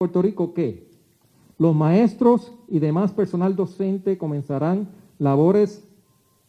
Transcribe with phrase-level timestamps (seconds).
[0.00, 0.88] Puerto Rico que
[1.58, 4.88] los maestros y demás personal docente comenzarán
[5.18, 5.86] labores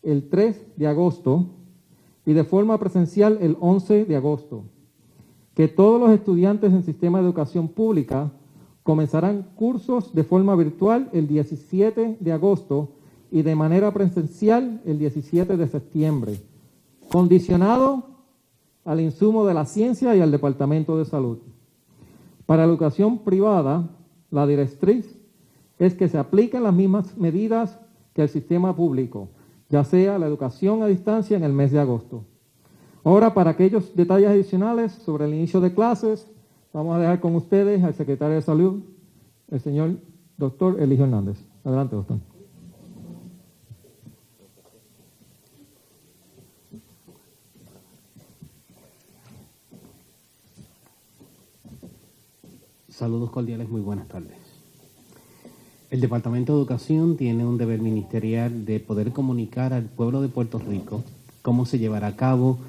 [0.04, 1.48] el 3 de agosto
[2.26, 4.64] y de forma presencial el 11 de agosto.
[5.54, 8.32] Que todos los estudiantes en sistema de educación pública
[8.84, 12.92] comenzarán cursos de forma virtual el 17 de agosto
[13.32, 16.40] y de manera presencial el 17 de septiembre,
[17.12, 18.06] condicionado
[18.86, 21.40] al insumo de la ciencia y al Departamento de Salud.
[22.52, 23.88] Para la educación privada,
[24.30, 25.18] la directriz
[25.80, 27.80] es que se apliquen las mismas medidas
[28.14, 29.30] que el sistema público,
[29.70, 32.26] ya sea la educación a distancia en el mes de agosto.
[33.06, 36.30] Ahora, para aquellos detalles adicionales sobre el inicio de clases,
[36.74, 38.84] vamos a dejar con ustedes al secretario de Salud,
[39.50, 39.92] el señor
[40.36, 41.42] doctor Eligio Hernández.
[41.64, 42.18] Adelante, doctor.
[53.02, 54.38] Saludos cordiales, muy buenas tardes.
[55.90, 60.60] El Departamento de Educación tiene un deber ministerial de poder comunicar al pueblo de Puerto
[60.60, 61.04] Rico
[61.42, 62.60] cómo se llevará a cabo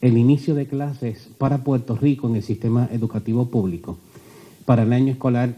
[0.00, 3.98] el inicio de clases para Puerto Rico en el sistema educativo público
[4.64, 5.56] para el año escolar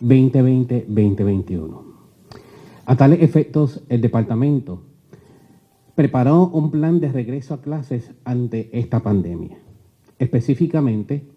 [0.00, 1.82] 2020-2021.
[2.86, 4.82] A tales efectos, el departamento
[5.96, 9.58] preparó un plan de regreso a clases ante esta pandemia.
[10.20, 11.33] Específicamente,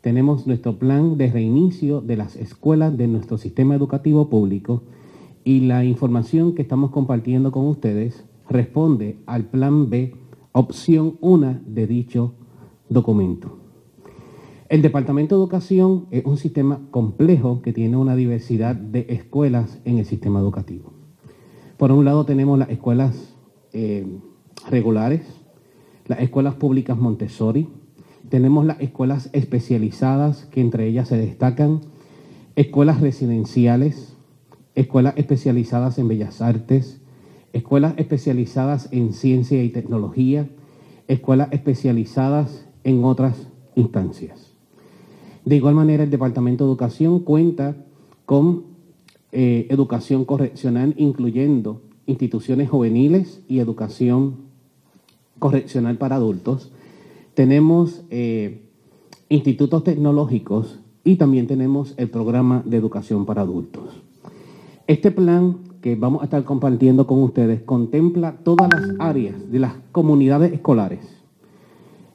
[0.00, 4.82] tenemos nuestro plan de reinicio de las escuelas de nuestro sistema educativo público
[5.44, 10.14] y la información que estamos compartiendo con ustedes responde al plan B,
[10.52, 12.34] opción 1 de dicho
[12.88, 13.58] documento.
[14.68, 19.98] El Departamento de Educación es un sistema complejo que tiene una diversidad de escuelas en
[19.98, 20.92] el sistema educativo.
[21.76, 23.34] Por un lado tenemos las escuelas
[23.72, 24.06] eh,
[24.70, 25.22] regulares,
[26.06, 27.68] las escuelas públicas Montessori,
[28.30, 31.80] tenemos las escuelas especializadas, que entre ellas se destacan
[32.56, 34.14] escuelas residenciales,
[34.74, 37.00] escuelas especializadas en bellas artes,
[37.52, 40.48] escuelas especializadas en ciencia y tecnología,
[41.08, 44.52] escuelas especializadas en otras instancias.
[45.44, 47.76] De igual manera, el Departamento de Educación cuenta
[48.26, 48.64] con
[49.32, 54.36] eh, educación correccional, incluyendo instituciones juveniles y educación
[55.40, 56.70] correccional para adultos,
[57.34, 58.62] tenemos eh,
[59.28, 64.02] institutos tecnológicos y también tenemos el programa de educación para adultos.
[64.86, 69.74] Este plan que vamos a estar compartiendo con ustedes contempla todas las áreas de las
[69.92, 71.00] comunidades escolares,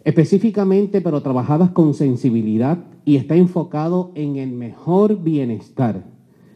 [0.04, 6.04] específicamente pero trabajadas con sensibilidad y está enfocado en el mejor bienestar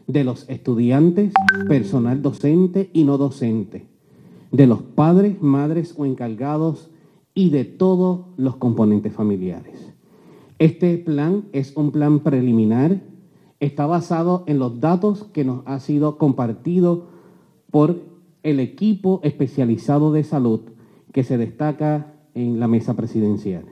[0.06, 1.32] de los estudiantes,
[1.68, 3.86] personal docente y no docente,
[4.52, 6.90] de los padres, madres o encargados
[7.34, 9.94] y de todos los componentes familiares.
[10.58, 13.00] Este plan es un plan preliminar,
[13.60, 17.06] está basado en los datos que nos ha sido compartido
[17.70, 18.02] por
[18.42, 20.60] el equipo especializado de salud
[21.12, 23.64] que se destaca en la mesa presidencial.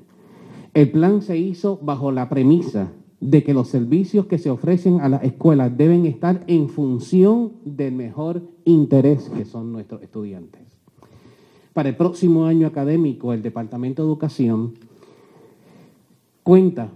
[0.75, 5.09] El plan se hizo bajo la premisa de que los servicios que se ofrecen a
[5.09, 10.78] las escuelas deben estar en función del mejor interés que son nuestros estudiantes
[11.79, 14.75] para el próximo año académico, el Departamento de Educación
[16.43, 16.91] cuenta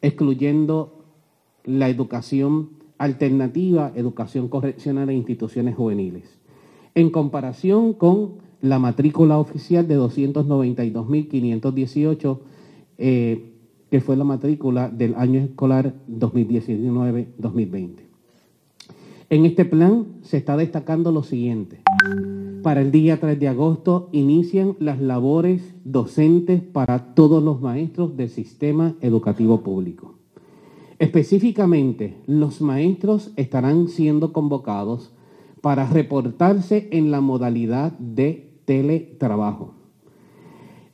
[0.00, 1.04] excluyendo
[1.64, 6.38] la educación alternativa, educación correccional e instituciones juveniles.
[6.94, 12.38] En comparación con la matrícula oficial de 292.518
[12.96, 13.56] eh,
[13.90, 18.08] que fue la matrícula del año escolar 2019-2020.
[19.30, 21.82] En este plan se está destacando lo siguiente.
[22.62, 28.30] Para el día 3 de agosto inician las labores docentes para todos los maestros del
[28.30, 30.14] sistema educativo público.
[30.98, 35.12] Específicamente, los maestros estarán siendo convocados
[35.60, 39.74] para reportarse en la modalidad de teletrabajo.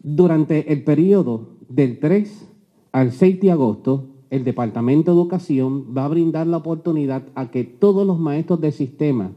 [0.02, 2.48] Durante el periodo del 3
[2.94, 7.64] al 6 de agosto, el Departamento de Educación va a brindar la oportunidad a que
[7.64, 9.32] todos los maestros del sistema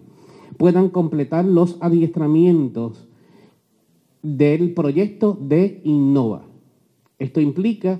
[0.57, 3.07] puedan completar los adiestramientos
[4.21, 6.43] del proyecto de Innova.
[7.17, 7.99] Esto implica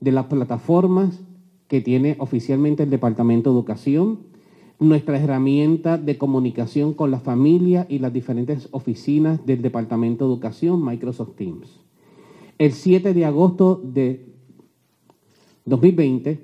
[0.00, 1.20] de las plataformas
[1.68, 4.18] que tiene oficialmente el Departamento de Educación,
[4.80, 10.84] nuestra herramienta de comunicación con la familia y las diferentes oficinas del Departamento de Educación,
[10.84, 11.78] Microsoft Teams.
[12.58, 14.35] El 7 de agosto de
[15.66, 16.40] 2020,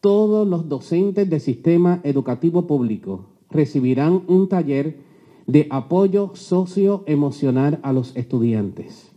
[0.00, 4.98] todos los docentes del sistema educativo público recibirán un taller
[5.46, 9.12] de apoyo socioemocional a los estudiantes.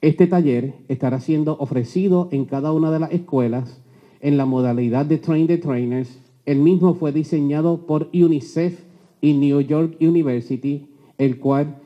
[0.00, 3.80] Este taller estará siendo ofrecido en cada una de las escuelas
[4.20, 6.18] en la modalidad de Train the Trainers.
[6.46, 8.84] El mismo fue diseñado por UNICEF
[9.20, 10.88] y New York University,
[11.18, 11.78] el cual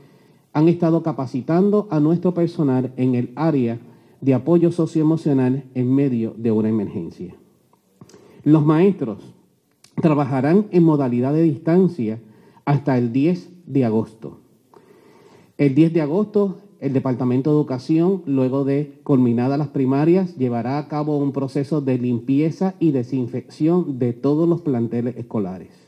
[0.53, 3.79] han estado capacitando a nuestro personal en el área
[4.20, 7.35] de apoyo socioemocional en medio de una emergencia.
[8.44, 9.35] Los maestros
[10.00, 12.20] trabajarán en modalidad de distancia
[12.65, 14.41] hasta el 10 de agosto.
[15.56, 20.88] El 10 de agosto, el Departamento de Educación, luego de culminadas las primarias, llevará a
[20.88, 25.88] cabo un proceso de limpieza y desinfección de todos los planteles escolares.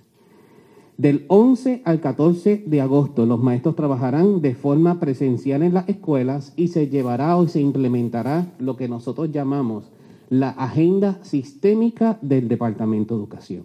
[1.00, 6.52] Del 11 al 14 de agosto, los maestros trabajarán de forma presencial en las escuelas
[6.56, 9.91] y se llevará o se implementará lo que nosotros llamamos
[10.29, 13.64] la agenda sistémica del Departamento de Educación.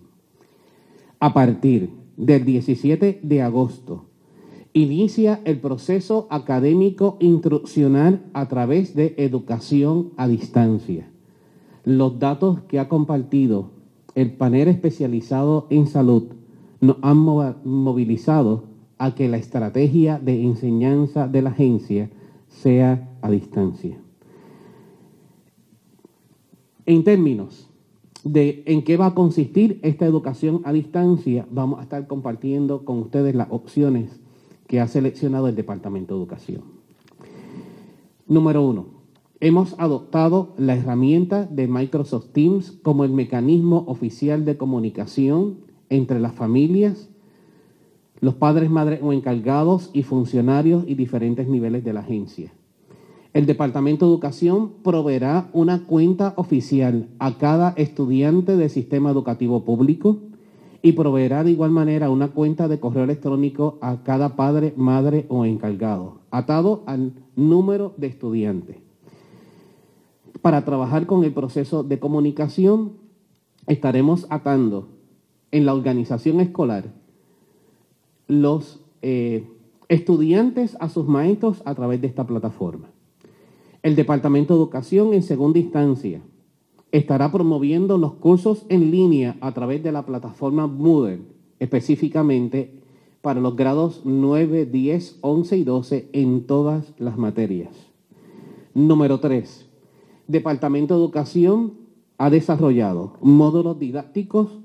[1.19, 4.05] A partir del 17 de agosto,
[4.71, 11.09] inicia el proceso académico instruccional a través de educación a distancia.
[11.83, 13.71] Los datos que ha compartido
[14.15, 16.27] el panel especializado en salud
[16.85, 18.63] nos han movilizado
[18.97, 22.09] a que la estrategia de enseñanza de la agencia
[22.47, 23.97] sea a distancia.
[26.85, 27.69] En términos
[28.23, 32.99] de en qué va a consistir esta educación a distancia, vamos a estar compartiendo con
[32.99, 34.19] ustedes las opciones
[34.67, 36.61] que ha seleccionado el Departamento de Educación.
[38.27, 38.87] Número uno,
[39.39, 46.33] hemos adoptado la herramienta de Microsoft Teams como el mecanismo oficial de comunicación entre las
[46.33, 47.09] familias,
[48.21, 52.53] los padres, madres o encargados y funcionarios y diferentes niveles de la agencia.
[53.33, 60.19] El Departamento de Educación proveerá una cuenta oficial a cada estudiante del sistema educativo público
[60.81, 65.43] y proveerá de igual manera una cuenta de correo electrónico a cada padre, madre o
[65.43, 68.77] encargado, atado al número de estudiantes.
[70.41, 72.93] Para trabajar con el proceso de comunicación,
[73.67, 74.94] estaremos atando
[75.55, 76.91] en la organización escolar
[78.27, 79.47] los eh,
[79.87, 82.89] estudiantes a sus maestros a través de esta plataforma.
[83.81, 86.21] El Departamento de Educación, en segunda instancia,
[86.91, 91.21] estará promoviendo los cursos en línea a través de la plataforma Moodle,
[91.59, 92.81] específicamente
[93.21, 97.73] para los grados 9, 10, 11 y 12 en todas las materias.
[98.73, 99.69] Número 3.
[100.27, 101.75] Departamento de Educación
[102.17, 104.64] ha desarrollado módulos didácticos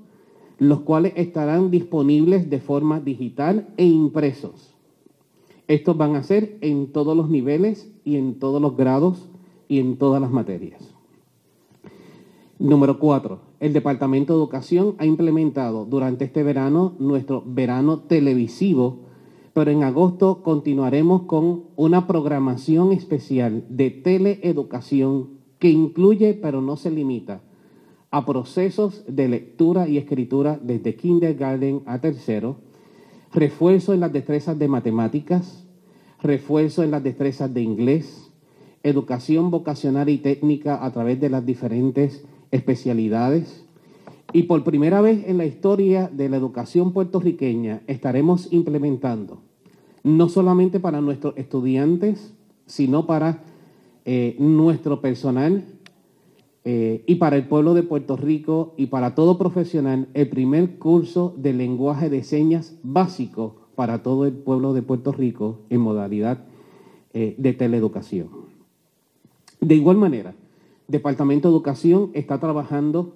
[0.61, 4.75] los cuales estarán disponibles de forma digital e impresos.
[5.67, 9.27] Estos van a ser en todos los niveles y en todos los grados
[9.67, 10.93] y en todas las materias.
[12.59, 18.99] Número cuatro, el Departamento de Educación ha implementado durante este verano nuestro verano televisivo,
[19.53, 26.91] pero en agosto continuaremos con una programación especial de teleeducación que incluye, pero no se
[26.91, 27.41] limita,
[28.11, 32.57] a procesos de lectura y escritura desde kindergarten a tercero,
[33.33, 35.65] refuerzo en las destrezas de matemáticas,
[36.21, 38.29] refuerzo en las destrezas de inglés,
[38.83, 43.65] educación vocacional y técnica a través de las diferentes especialidades.
[44.33, 49.41] Y por primera vez en la historia de la educación puertorriqueña estaremos implementando,
[50.03, 52.33] no solamente para nuestros estudiantes,
[52.65, 53.43] sino para
[54.03, 55.63] eh, nuestro personal
[56.63, 61.33] eh, y para el pueblo de Puerto Rico y para todo profesional el primer curso
[61.37, 66.45] de lenguaje de señas básico para todo el pueblo de Puerto Rico en modalidad
[67.13, 68.29] eh, de teleeducación.
[69.59, 70.35] De igual manera,
[70.87, 73.15] Departamento de Educación está trabajando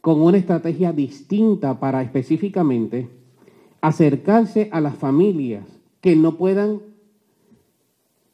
[0.00, 3.08] con una estrategia distinta para específicamente
[3.80, 5.64] acercarse a las familias
[6.00, 6.80] que no puedan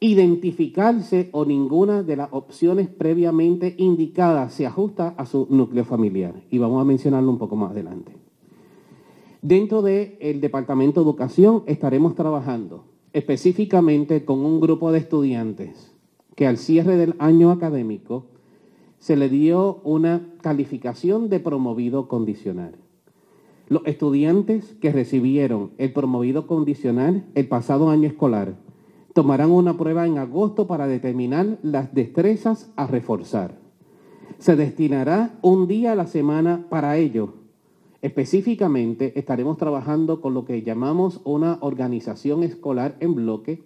[0.03, 6.33] identificarse o ninguna de las opciones previamente indicadas se ajusta a su núcleo familiar.
[6.51, 8.11] Y vamos a mencionarlo un poco más adelante.
[9.41, 12.83] Dentro del Departamento de Educación estaremos trabajando
[13.13, 15.95] específicamente con un grupo de estudiantes
[16.35, 18.25] que al cierre del año académico
[18.99, 22.75] se le dio una calificación de promovido condicional.
[23.69, 28.62] Los estudiantes que recibieron el promovido condicional el pasado año escolar
[29.13, 33.55] tomarán una prueba en agosto para determinar las destrezas a reforzar.
[34.39, 37.35] Se destinará un día a la semana para ello.
[38.01, 43.63] Específicamente estaremos trabajando con lo que llamamos una organización escolar en bloque.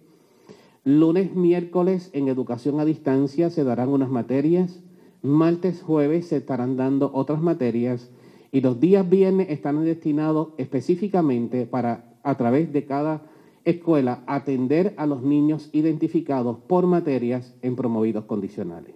[0.84, 4.80] Lunes, miércoles en educación a distancia se darán unas materias.
[5.22, 8.10] Martes, jueves se estarán dando otras materias.
[8.52, 13.22] Y los días viernes están destinados específicamente para a través de cada
[13.70, 18.94] escuela atender a los niños identificados por materias en promovidos condicionales.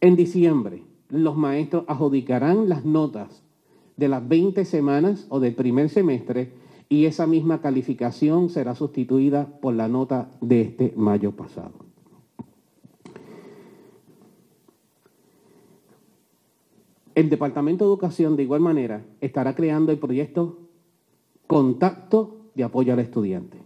[0.00, 3.42] En diciembre, los maestros adjudicarán las notas
[3.96, 6.52] de las 20 semanas o del primer semestre
[6.88, 11.72] y esa misma calificación será sustituida por la nota de este mayo pasado.
[17.14, 20.58] El Departamento de Educación, de igual manera, estará creando el proyecto
[21.46, 23.63] Contacto de Apoyo al Estudiante.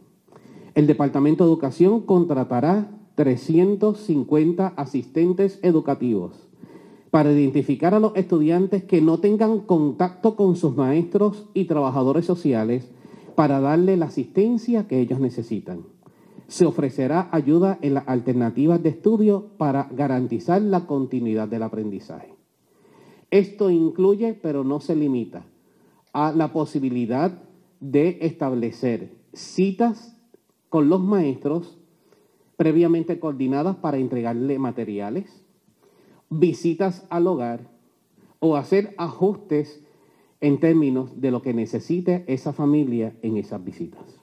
[0.79, 6.49] El Departamento de Educación contratará 350 asistentes educativos
[7.11, 12.93] para identificar a los estudiantes que no tengan contacto con sus maestros y trabajadores sociales
[13.35, 15.83] para darle la asistencia que ellos necesitan.
[16.47, 22.37] Se ofrecerá ayuda en las alternativas de estudio para garantizar la continuidad del aprendizaje.
[23.33, 25.45] Esto incluye, pero no se limita,
[26.13, 27.43] a la posibilidad
[27.81, 30.15] de establecer citas
[30.69, 31.79] con los maestros
[32.57, 35.47] previamente coordinadas para entregarle materiales,
[36.29, 37.71] visitas al hogar
[38.41, 39.83] o hacer ajustes
[40.41, 44.21] en términos de lo que necesite esa familia en esas visitas.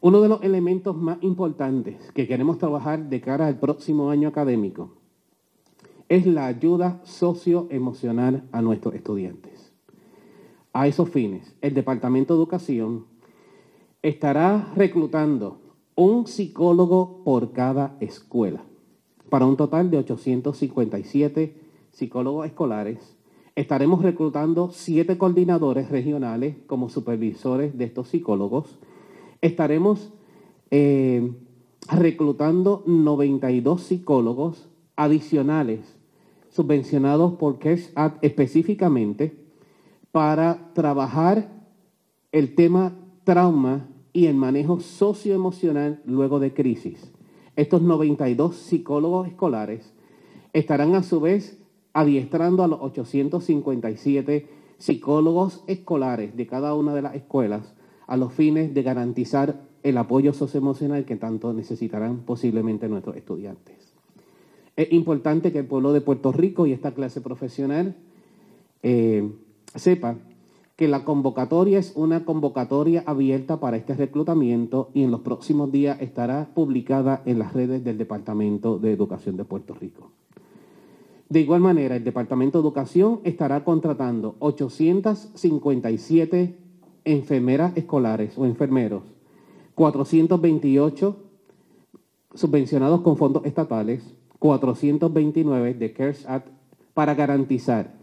[0.00, 4.92] Uno de los elementos más importantes que queremos trabajar de cara al próximo año académico
[6.08, 9.72] es la ayuda socioemocional a nuestros estudiantes.
[10.72, 13.06] A esos fines, el Departamento de Educación
[14.02, 15.60] estará reclutando
[15.94, 18.64] un psicólogo por cada escuela
[19.30, 21.56] para un total de 857
[21.90, 23.16] psicólogos escolares.
[23.54, 28.78] Estaremos reclutando siete coordinadores regionales como supervisores de estos psicólogos.
[29.40, 30.12] Estaremos
[30.70, 31.32] eh,
[31.90, 35.96] reclutando 92 psicólogos adicionales
[36.50, 39.36] subvencionados por CARES específicamente
[40.12, 41.50] para trabajar
[42.32, 42.94] el tema
[43.26, 47.10] trauma y el manejo socioemocional luego de crisis.
[47.56, 49.92] Estos 92 psicólogos escolares
[50.52, 51.58] estarán a su vez
[51.92, 54.46] adiestrando a los 857
[54.78, 57.74] psicólogos escolares de cada una de las escuelas
[58.06, 63.92] a los fines de garantizar el apoyo socioemocional que tanto necesitarán posiblemente nuestros estudiantes.
[64.76, 67.96] Es importante que el pueblo de Puerto Rico y esta clase profesional
[68.84, 69.28] eh,
[69.74, 70.16] sepa
[70.76, 75.98] que la convocatoria es una convocatoria abierta para este reclutamiento y en los próximos días
[76.02, 80.10] estará publicada en las redes del Departamento de Educación de Puerto Rico.
[81.30, 86.58] De igual manera, el Departamento de Educación estará contratando 857
[87.04, 89.02] enfermeras escolares o enfermeros,
[89.74, 91.16] 428
[92.34, 96.48] subvencionados con fondos estatales, 429 de CARES Act
[96.92, 97.95] para garantizar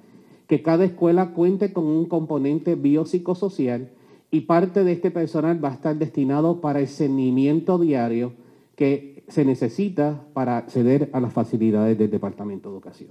[0.53, 3.89] que cada escuela cuente con un componente biopsicosocial
[4.29, 8.33] y parte de este personal va a estar destinado para el seguimiento diario
[8.75, 13.09] que se necesita para acceder a las facilidades del Departamento de Educación.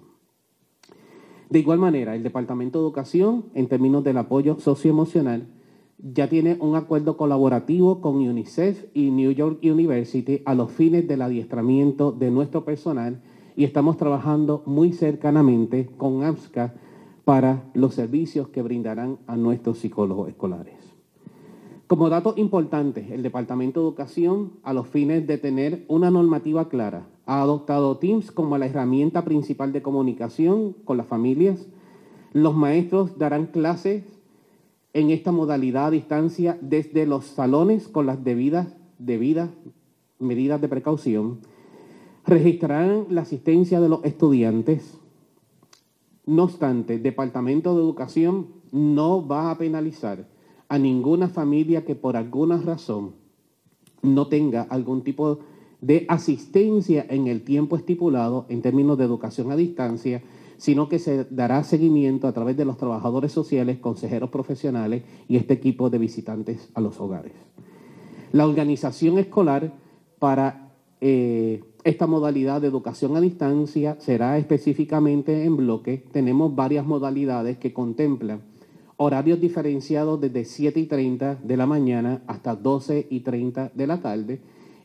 [1.51, 5.49] De igual manera, el Departamento de Educación, en términos del apoyo socioemocional,
[5.99, 11.23] ya tiene un acuerdo colaborativo con UNICEF y New York University a los fines del
[11.23, 13.21] adiestramiento de nuestro personal
[13.57, 16.75] y estamos trabajando muy cercanamente con AMSCA
[17.25, 20.75] para los servicios que brindarán a nuestros psicólogos escolares.
[21.87, 27.07] Como dato importante, el Departamento de Educación, a los fines de tener una normativa clara,
[27.27, 31.67] ha adoptado Teams como la herramienta principal de comunicación con las familias.
[32.33, 34.05] Los maestros darán clases
[34.95, 38.69] en esta modalidad a distancia desde los salones con las debidas
[40.19, 41.41] medidas de precaución.
[42.27, 44.99] Registrarán la asistencia de los estudiantes
[46.27, 50.29] no obstante, el Departamento de Educación no va a penalizar
[50.69, 53.15] a ninguna familia que por alguna razón
[54.03, 55.41] no tenga algún tipo
[55.81, 60.23] de asistencia en el tiempo estipulado en términos de educación a distancia,
[60.57, 65.55] sino que se dará seguimiento a través de los trabajadores sociales, consejeros profesionales y este
[65.55, 67.33] equipo de visitantes a los hogares.
[68.31, 69.73] La organización escolar
[70.21, 76.05] para eh, esta modalidad de educación a distancia será específicamente en bloque.
[76.13, 78.43] Tenemos varias modalidades que contemplan
[78.97, 84.01] horarios diferenciados desde 7 y 30 de la mañana hasta 12 y 30 de la
[84.01, 84.41] tarde,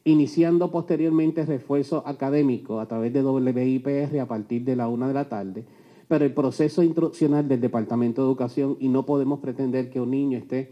[0.06, 5.30] iniciando posteriormente refuerzo académico a través de WIPR a partir de la 1 de la
[5.30, 5.66] tarde,
[6.08, 10.40] pero el proceso instruccional del Departamento de Educación y no podemos pretender que un niño
[10.40, 10.72] esté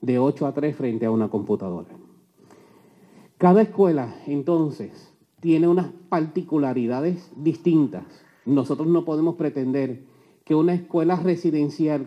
[0.00, 1.90] de 8 a 3 frente a una computadora.
[3.38, 5.09] Cada escuela, entonces,
[5.40, 8.04] tiene unas particularidades distintas.
[8.44, 10.04] Nosotros no podemos pretender
[10.44, 12.06] que una escuela residencial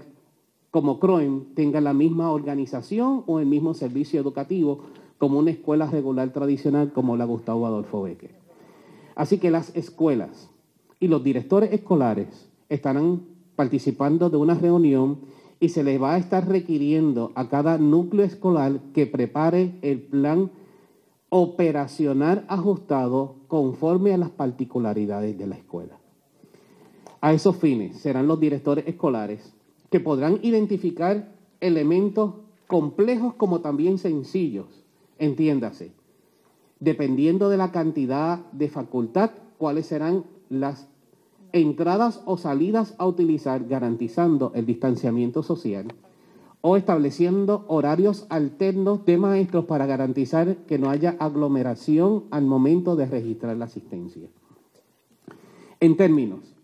[0.72, 4.80] como CROEM tenga la misma organización o el mismo servicio educativo
[5.18, 8.32] como una escuela regular tradicional como la Gustavo Adolfo Becker.
[9.16, 10.50] Así que las escuelas
[11.00, 13.22] y los directores escolares estarán
[13.56, 15.20] participando de una reunión
[15.60, 20.52] y se les va a estar requiriendo a cada núcleo escolar que prepare el plan
[21.36, 25.98] operacional ajustado conforme a las particularidades de la escuela.
[27.22, 29.52] A esos fines serán los directores escolares
[29.90, 32.36] que podrán identificar elementos
[32.68, 34.84] complejos como también sencillos,
[35.18, 35.94] entiéndase,
[36.80, 40.88] dependiendo de la cantidad de facultad, cuáles serán las
[41.52, 45.88] entradas o salidas a utilizar garantizando el distanciamiento social
[46.66, 53.06] o estableciendo horarios alternos de maestros para garantizar que no haya aglomeración al momento de
[53.06, 54.30] registrar la asistencia.
[55.82, 56.56] En términos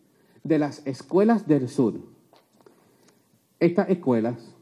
[0.46, 1.96] de las escuelas del sur,
[3.60, 4.56] estas escuelas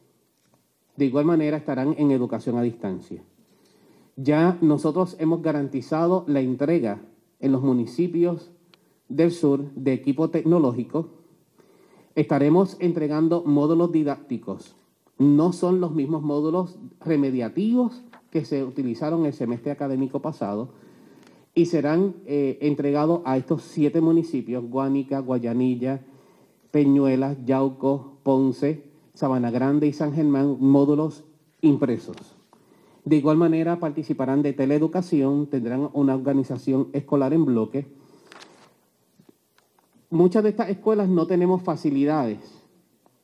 [0.96, 3.22] de igual manera estarán en educación a distancia.
[4.16, 7.00] Ya nosotros hemos garantizado la entrega
[7.40, 8.50] en los municipios
[9.08, 11.12] del sur de equipo tecnológico,
[12.16, 14.76] estaremos entregando módulos didácticos.
[15.20, 20.70] No son los mismos módulos remediativos que se utilizaron el semestre académico pasado
[21.56, 26.02] y serán eh, entregados a estos siete municipios, Guánica, Guayanilla,
[26.70, 31.24] Peñuelas, Yauco, Ponce, Sabana Grande y San Germán, módulos
[31.62, 32.36] impresos.
[33.06, 37.88] De igual manera participarán de teleeducación, tendrán una organización escolar en bloque,
[40.10, 42.57] muchas de estas escuelas no tenemos facilidades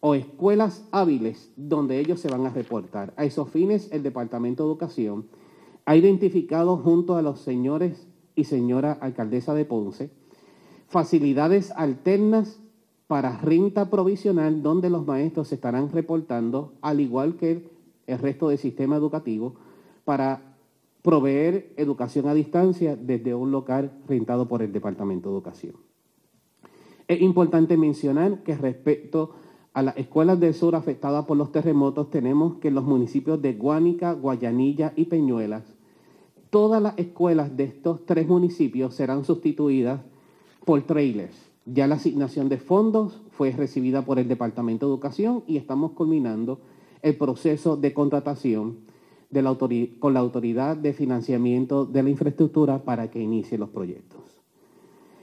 [0.05, 3.13] o escuelas hábiles donde ellos se van a reportar.
[3.15, 5.27] A esos fines, el Departamento de Educación
[5.85, 8.05] ha identificado junto a los señores
[8.35, 10.11] y señora alcaldesa de Ponce
[10.89, 12.59] facilidades alternas
[13.07, 17.69] para renta provisional donde los maestros se estarán reportando, al igual que
[18.05, 19.55] el resto del sistema educativo,
[20.03, 20.57] para
[21.01, 25.75] proveer educación a distancia desde un local rentado por el Departamento de Educación.
[27.07, 29.31] Es importante mencionar que respecto
[29.73, 33.53] a las escuelas del sur afectadas por los terremotos, tenemos que en los municipios de
[33.53, 35.63] Guánica, Guayanilla y Peñuelas,
[36.49, 40.01] todas las escuelas de estos tres municipios serán sustituidas
[40.65, 41.35] por trailers.
[41.65, 46.59] Ya la asignación de fondos fue recibida por el Departamento de Educación y estamos culminando
[47.01, 48.77] el proceso de contratación
[49.99, 54.21] con la Autoridad de Financiamiento de la Infraestructura para que inicie los proyectos.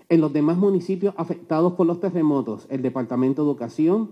[0.08, 4.10] En los demás municipios afectados por los terremotos, el Departamento de Educación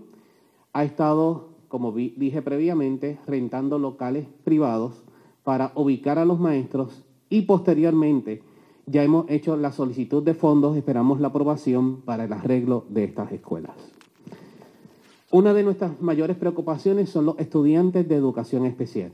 [0.73, 5.03] ha estado, como dije previamente, rentando locales privados
[5.43, 8.41] para ubicar a los maestros y posteriormente
[8.85, 13.31] ya hemos hecho la solicitud de fondos, esperamos la aprobación para el arreglo de estas
[13.31, 13.75] escuelas.
[15.31, 19.11] Una de nuestras mayores preocupaciones son los estudiantes de educación especial.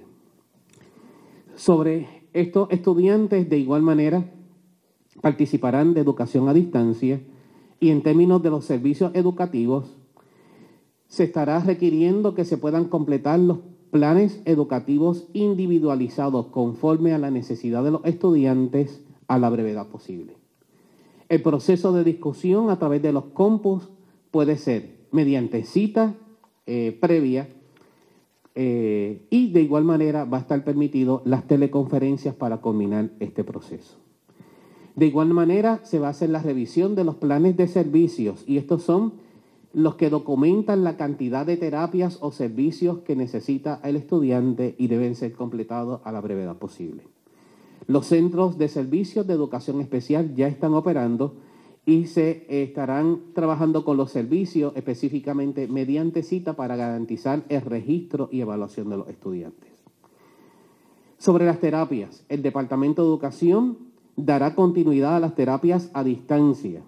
[1.56, 4.32] Sobre estos estudiantes, de igual manera,
[5.22, 7.22] participarán de educación a distancia
[7.82, 9.94] y en términos de los servicios educativos,
[11.08, 13.60] se estará requiriendo que se puedan completar los
[13.92, 20.36] planes educativos individualizados conforme a la necesidad de los estudiantes a la brevedad posible.
[21.30, 23.90] El proceso de discusión a través de los compus
[24.32, 26.16] puede ser mediante cita
[26.66, 27.48] eh, previa
[28.54, 33.98] eh, y de igual manera va a estar permitido las teleconferencias para culminar este proceso.
[34.96, 38.58] De igual manera, se va a hacer la revisión de los planes de servicios y
[38.58, 39.14] estos son
[39.76, 45.16] los que documentan la cantidad de terapias o servicios que necesita el estudiante y deben
[45.16, 47.04] ser completados a la brevedad posible.
[47.86, 51.36] Los centros de servicios de educación especial ya están operando
[51.86, 58.40] y se estarán trabajando con los servicios específicamente mediante cita para garantizar el registro y
[58.40, 59.72] evaluación de los estudiantes.
[61.18, 63.78] Sobre las terapias, el Departamento de Educación
[64.16, 66.82] dará continuidad a las terapias a distancia,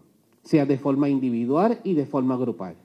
[0.47, 2.75] sea de forma individual y de forma grupal.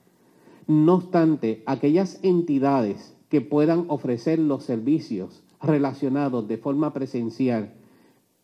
[0.67, 7.75] No obstante, aquellas entidades que puedan ofrecer los servicios relacionados de forma presencial,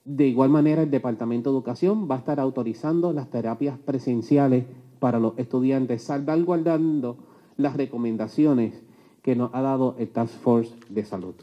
[0.05, 4.65] de igual manera el Departamento de Educación va a estar autorizando las terapias presenciales
[5.01, 7.17] para los estudiantes, salvaguardando
[7.57, 8.83] las recomendaciones
[9.23, 11.35] que nos ha dado el Task Force de Salud.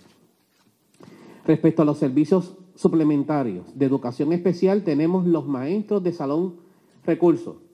[1.45, 6.55] Respecto a los servicios suplementarios de educación especial tenemos los maestros de salón
[7.05, 7.64] recursos.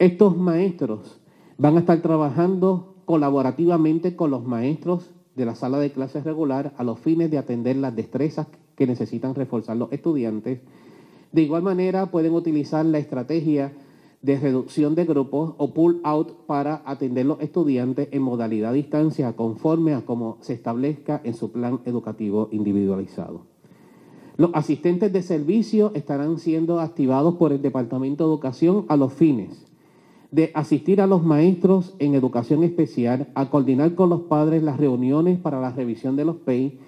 [0.00, 1.20] Estos maestros
[1.58, 6.84] van a estar trabajando colaborativamente con los maestros de la sala de clases regular a
[6.84, 10.60] los fines de atender las destrezas que necesitan reforzar los estudiantes.
[11.32, 13.74] De igual manera pueden utilizar la estrategia
[14.22, 19.92] de reducción de grupos o pull out para atender los estudiantes en modalidad distancia conforme
[19.92, 23.42] a como se establezca en su plan educativo individualizado.
[24.38, 29.69] Los asistentes de servicio estarán siendo activados por el Departamento de Educación a los fines
[30.30, 35.38] de asistir a los maestros en educación especial, a coordinar con los padres las reuniones
[35.38, 36.78] para la revisión de los PEI,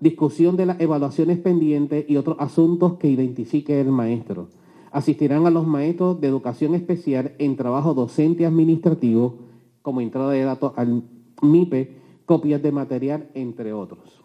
[0.00, 4.48] discusión de las evaluaciones pendientes y otros asuntos que identifique el maestro.
[4.92, 9.38] Asistirán a los maestros de educación especial en trabajo docente administrativo,
[9.82, 11.02] como entrada de datos al
[11.42, 14.22] MIPE, copias de material, entre otros.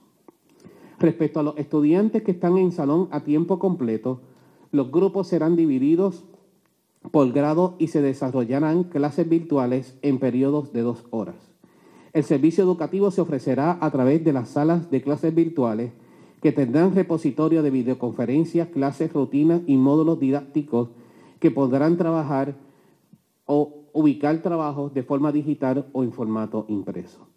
[0.99, 4.21] Respecto a los estudiantes que están en salón a tiempo completo,
[4.71, 6.23] los grupos serán divididos
[7.11, 11.35] por grado y se desarrollarán clases virtuales en periodos de dos horas.
[12.13, 15.91] El servicio educativo se ofrecerá a través de las salas de clases virtuales
[16.41, 20.89] que tendrán repositorio de videoconferencias, clases, rutinas y módulos didácticos
[21.39, 22.55] que podrán trabajar
[23.45, 27.27] o ubicar trabajos de forma digital o en formato impreso.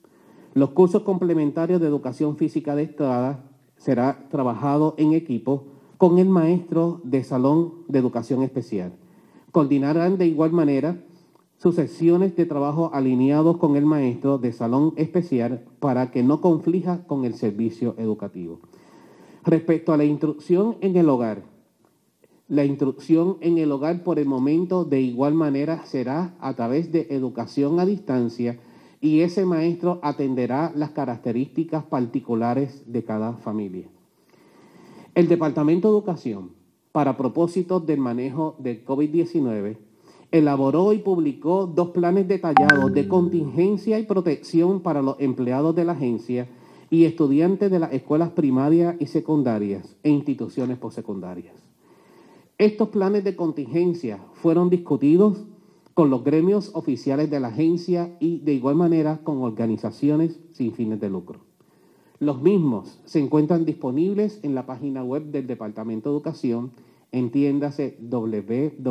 [0.55, 3.44] Los cursos complementarios de educación física de estrada
[3.77, 8.92] será trabajado en equipo con el maestro de salón de educación especial
[9.53, 10.97] Coordinarán de igual manera
[11.59, 17.07] sus sesiones de trabajo alineados con el maestro de salón especial para que no conflija
[17.07, 18.59] con el servicio educativo.
[19.45, 21.43] Respecto a la instrucción en el hogar,
[22.49, 27.07] la instrucción en el hogar por el momento de igual manera será a través de
[27.11, 28.59] educación a distancia
[29.01, 33.87] y ese maestro atenderá las características particulares de cada familia.
[35.15, 36.62] El Departamento de Educación
[36.92, 39.78] para propósitos del manejo del COVID-19,
[40.31, 45.92] elaboró y publicó dos planes detallados de contingencia y protección para los empleados de la
[45.92, 46.48] agencia
[46.90, 51.55] y estudiantes de las escuelas primarias y secundarias e instituciones postsecundarias.
[52.59, 55.44] Estos planes de contingencia fueron discutidos
[55.94, 61.00] con los gremios oficiales de la agencia y de igual manera con organizaciones sin fines
[61.00, 61.52] de lucro.
[62.22, 66.70] Los mismos se encuentran disponibles en la página web del Departamento de Educación,
[67.11, 68.90] entiéndase www.de.pr.gov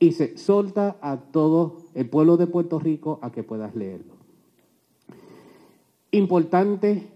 [0.00, 4.14] y se solta a todo el pueblo de Puerto Rico a que puedas leerlo.
[6.10, 7.06] Importante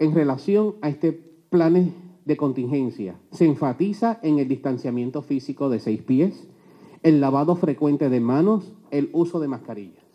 [0.00, 1.94] en relación a este plan
[2.24, 6.48] de contingencia, se enfatiza en el distanciamiento físico de seis pies,
[7.04, 10.07] el lavado frecuente de manos, el uso de mascarillas.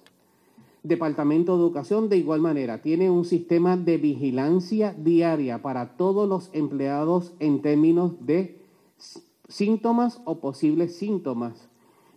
[0.83, 6.49] Departamento de Educación de igual manera tiene un sistema de vigilancia diaria para todos los
[6.51, 8.61] empleados en términos de
[9.47, 11.69] síntomas o posibles síntomas.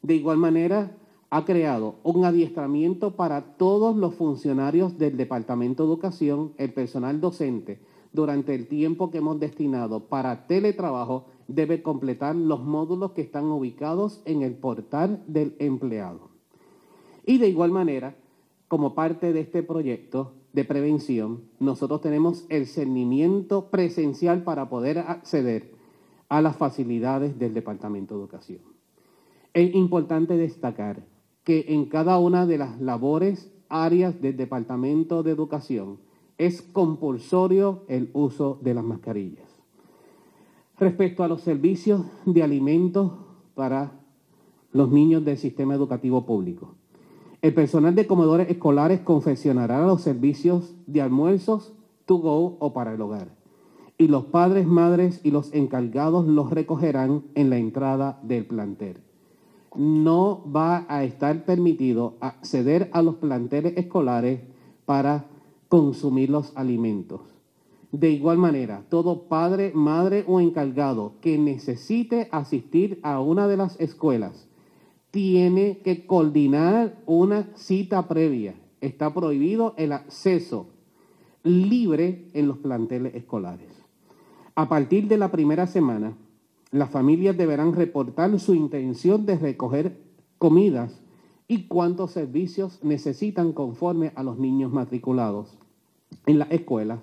[0.03, 0.97] De igual manera,
[1.31, 7.79] ha creado un adiestramiento para todos los funcionarios del Departamento de Educación, el personal docente,
[8.13, 14.23] durante el tiempo que hemos destinado para teletrabajo, debe completar los módulos que están ubicados
[14.25, 16.31] en el portal del empleado.
[17.25, 18.17] Y de igual manera,
[18.69, 25.75] como parte de este proyecto de prevención, nosotros tenemos el cernimiento presencial para poder acceder
[26.29, 28.61] a las facilidades del Departamento de Educación.
[29.55, 31.05] Es importante destacar
[31.45, 35.99] que en cada una de las labores, áreas del Departamento de Educación,
[36.39, 39.49] es compulsorio el uso de las mascarillas.
[40.79, 43.13] Respecto a los servicios de alimentos
[43.55, 43.93] para
[44.73, 46.76] los niños del sistema educativo público,
[47.47, 51.73] el personal de comedores escolares confeccionará los servicios de almuerzos
[52.05, 53.29] to go o para el hogar.
[53.99, 58.97] Y los padres, madres y los encargados los recogerán en la entrada del plantel.
[59.77, 64.41] No va a estar permitido acceder a los planteles escolares
[64.85, 65.27] para
[65.69, 67.21] consumir los alimentos.
[67.93, 73.79] De igual manera, todo padre, madre o encargado que necesite asistir a una de las
[73.79, 74.49] escuelas
[75.17, 78.55] tiene que coordinar una cita previa.
[78.83, 80.67] Está prohibido el acceso
[81.43, 83.71] libre en los planteles escolares.
[84.55, 86.19] A partir de la primera semana,
[86.71, 89.99] las familias deberán reportar su intención de recoger
[90.37, 91.01] comidas
[91.49, 95.57] y cuántos servicios necesitan conforme a los niños matriculados
[96.27, 97.01] en las escuelas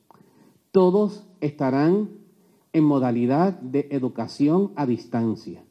[0.70, 2.10] todos estarán
[2.72, 5.64] en modalidad de educación a distancia.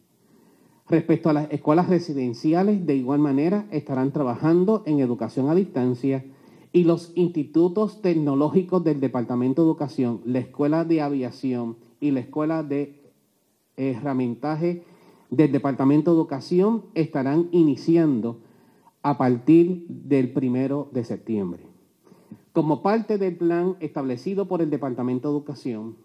[0.92, 6.26] Respecto a las escuelas residenciales, de igual manera, estarán trabajando en educación a distancia
[6.74, 12.62] y los institutos tecnológicos del Departamento de Educación, la Escuela de Aviación y la Escuela
[12.64, 13.00] de
[13.78, 14.84] Herramientaje
[15.30, 18.42] del Departamento de Educación estarán iniciando
[19.02, 21.64] a partir del primero de septiembre.
[22.52, 25.96] Como parte del plan establecido por el Departamento de Educación,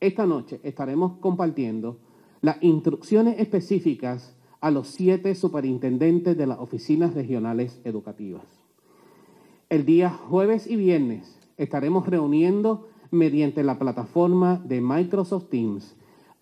[0.00, 2.00] esta noche estaremos compartiendo
[2.40, 8.44] las instrucciones específicas a los siete superintendentes de las oficinas regionales educativas.
[9.68, 15.94] El día jueves y viernes estaremos reuniendo mediante la plataforma de Microsoft Teams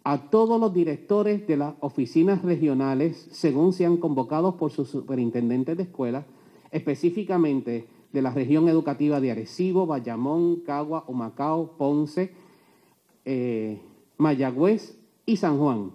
[0.04, 5.82] a todos los directores de las oficinas regionales según sean convocados por sus superintendentes de
[5.82, 6.24] escuela,
[6.70, 12.32] específicamente de la región educativa de Arecibo, Bayamón, Cagua, Humacao, Ponce,
[13.24, 13.80] eh,
[14.16, 14.95] Mayagüez
[15.26, 15.90] y San Juan.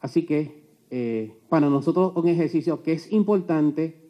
[0.00, 4.08] Así que eh, para nosotros un ejercicio que es importante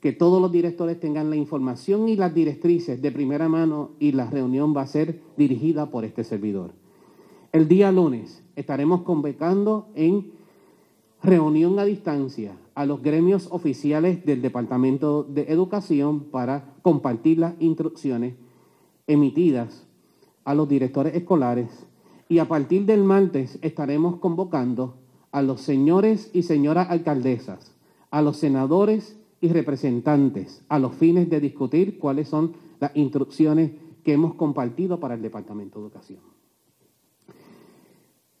[0.00, 4.30] que todos los directores tengan la información y las directrices de primera mano y la
[4.30, 6.72] reunión va a ser dirigida por este servidor.
[7.52, 10.32] El día lunes estaremos convocando en
[11.22, 18.34] reunión a distancia a los gremios oficiales del Departamento de Educación para compartir las instrucciones
[19.06, 19.86] emitidas
[20.44, 21.86] a los directores escolares
[22.34, 24.96] y a partir del martes estaremos convocando
[25.30, 27.76] a los señores y señoras alcaldesas,
[28.10, 33.70] a los senadores y representantes, a los fines de discutir cuáles son las instrucciones
[34.02, 36.18] que hemos compartido para el Departamento de Educación.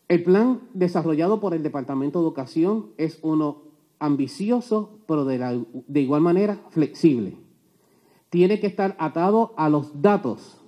[0.08, 3.62] El plan desarrollado por el Departamento de Educación es uno
[4.00, 7.36] ambicioso, pero de, igual manera flexible.
[8.28, 10.63] Tiene que estar atado a los datos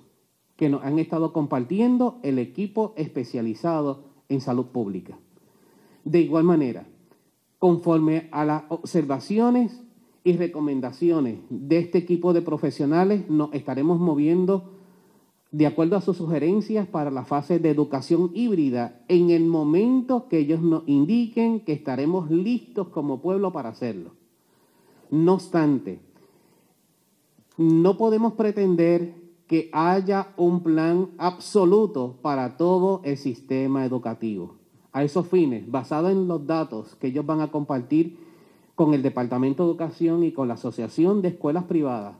[0.57, 5.17] que nos han estado compartiendo el equipo especializado en salud pública.
[6.03, 6.85] De igual manera,
[7.59, 9.81] conforme a las observaciones
[10.23, 14.73] y recomendaciones de este equipo de profesionales, nos estaremos moviendo
[15.51, 20.39] de acuerdo a sus sugerencias para la fase de educación híbrida en el momento que
[20.39, 24.11] ellos nos indiquen que estaremos listos como pueblo para hacerlo.
[25.09, 26.01] No obstante,
[27.57, 34.55] no podemos pretender que haya un plan absoluto para todo el sistema educativo.
[34.91, 38.17] A esos fines, basado en los datos que ellos van a compartir
[38.75, 42.17] con el Departamento de Educación y con la Asociación de Escuelas Privadas,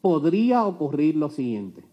[0.00, 1.84] podría ocurrir lo siguiente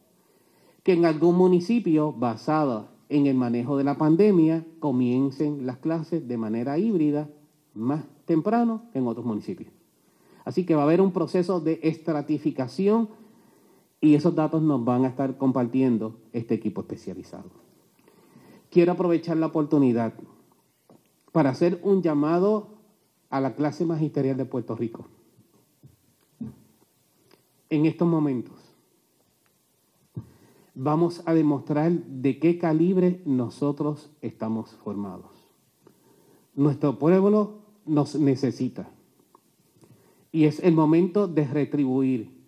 [0.84, 6.38] que en algún municipio basado en el manejo de la pandemia comiencen las clases de
[6.38, 7.30] manera híbrida
[7.74, 9.72] más temprano que en otros municipios.
[10.44, 13.10] Así que va a haber un proceso de estratificación
[14.01, 17.51] y esos datos nos van a estar compartiendo este equipo especializado.
[18.71, 20.13] Quiero aprovechar la oportunidad
[21.31, 22.69] para hacer un llamado
[23.29, 25.05] a la clase magisterial de Puerto Rico.
[27.69, 28.55] En estos momentos,
[30.73, 35.31] vamos a demostrar de qué calibre nosotros estamos formados.
[36.55, 38.89] Nuestro pueblo nos necesita
[40.31, 42.40] y es el momento de retribuir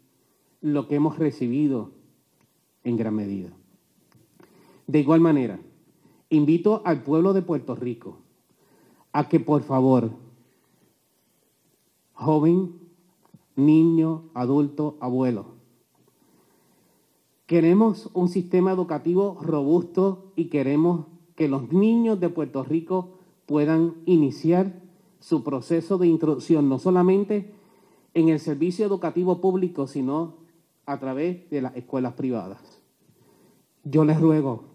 [0.63, 1.91] lo que hemos recibido
[2.83, 3.49] en gran medida.
[4.87, 5.59] De igual manera,
[6.29, 8.17] invito al pueblo de Puerto Rico
[9.11, 10.11] a que por favor
[12.13, 12.73] joven,
[13.55, 15.47] niño, adulto, abuelo.
[17.45, 23.09] Queremos un sistema educativo robusto y queremos que los niños de Puerto Rico
[23.45, 24.81] puedan iniciar
[25.19, 27.53] su proceso de introducción, no solamente
[28.13, 30.42] en el servicio educativo público, sino
[30.85, 32.59] a través de las escuelas privadas.
[33.83, 34.65] Yo les ruego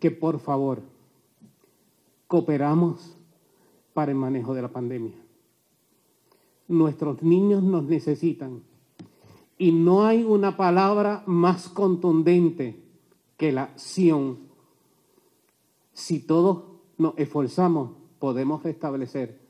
[0.00, 0.82] que por favor
[2.26, 3.16] cooperamos
[3.94, 5.14] para el manejo de la pandemia.
[6.68, 8.62] Nuestros niños nos necesitan
[9.58, 12.82] y no hay una palabra más contundente
[13.36, 14.38] que la acción.
[15.92, 16.64] Si todos
[16.96, 19.40] nos esforzamos, podemos restablecer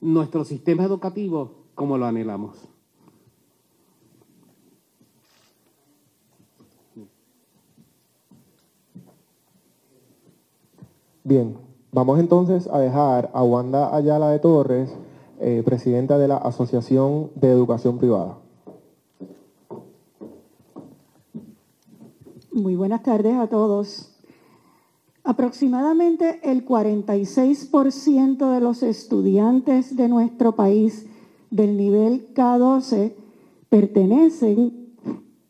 [0.00, 2.68] nuestro sistema educativo como lo anhelamos.
[11.28, 11.58] Bien,
[11.92, 14.96] vamos entonces a dejar a Wanda Ayala de Torres,
[15.40, 18.38] eh, presidenta de la Asociación de Educación Privada.
[22.50, 24.16] Muy buenas tardes a todos.
[25.22, 31.04] Aproximadamente el 46% de los estudiantes de nuestro país
[31.50, 33.12] del nivel K12
[33.68, 34.94] pertenecen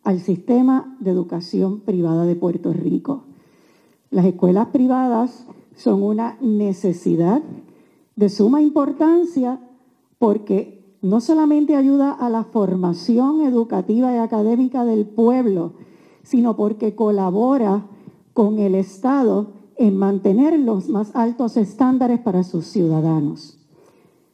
[0.03, 3.27] al sistema de educación privada de Puerto Rico.
[4.11, 5.47] Las escuelas privadas
[5.79, 7.41] son una necesidad
[8.17, 9.61] de suma importancia
[10.19, 15.75] porque no solamente ayuda a la formación educativa y académica del pueblo,
[16.25, 17.87] sino porque colabora
[18.33, 23.65] con el Estado en mantener los más altos estándares para sus ciudadanos.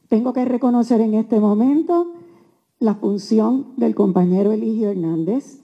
[0.09, 2.11] Tengo que reconocer en este momento
[2.79, 5.61] la función del compañero Eligio Hernández,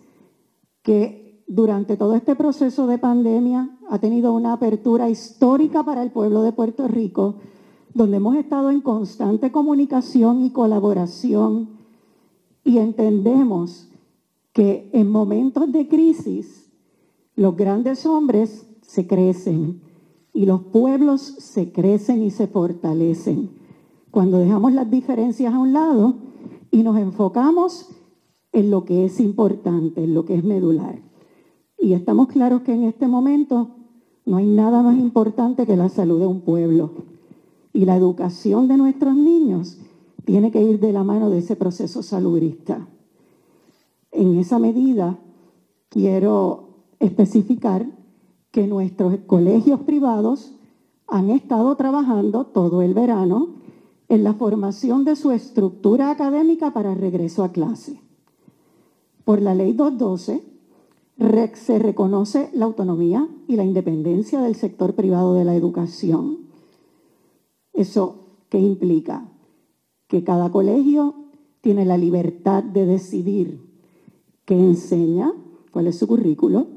[0.84, 1.21] que
[1.54, 6.54] durante todo este proceso de pandemia ha tenido una apertura histórica para el pueblo de
[6.54, 7.36] Puerto Rico,
[7.94, 11.72] donde hemos estado en constante comunicación y colaboración
[12.64, 13.90] y entendemos
[14.54, 16.72] que en momentos de crisis
[17.36, 19.82] los grandes hombres se crecen
[20.34, 23.50] y los pueblos se crecen y se fortalecen.
[24.10, 26.16] Cuando dejamos las diferencias a un lado
[26.72, 27.90] y nos enfocamos
[28.54, 31.11] en lo que es importante, en lo que es medular.
[31.82, 33.72] Y estamos claros que en este momento
[34.26, 36.92] no hay nada más importante que la salud de un pueblo.
[37.74, 39.80] Y la educación de nuestros niños
[40.24, 42.88] tiene que ir de la mano de ese proceso salubrista.
[44.12, 45.18] En esa medida,
[45.90, 47.88] quiero especificar
[48.52, 50.54] que nuestros colegios privados
[51.08, 53.56] han estado trabajando todo el verano
[54.08, 58.00] en la formación de su estructura académica para regreso a clase.
[59.24, 60.51] Por la ley 212,
[61.56, 66.40] se reconoce la autonomía y la independencia del sector privado de la educación.
[67.74, 68.16] ¿Eso
[68.50, 69.30] qué implica?
[70.08, 71.16] Que cada colegio
[71.62, 73.62] tiene la libertad de decidir
[74.46, 75.32] qué enseña,
[75.72, 76.68] cuál es su currículo,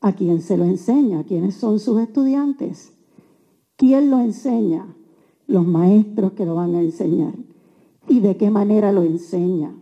[0.00, 2.92] a quién se lo enseña, quiénes son sus estudiantes,
[3.76, 4.94] quién lo enseña,
[5.46, 7.34] los maestros que lo van a enseñar
[8.08, 9.77] y de qué manera lo enseña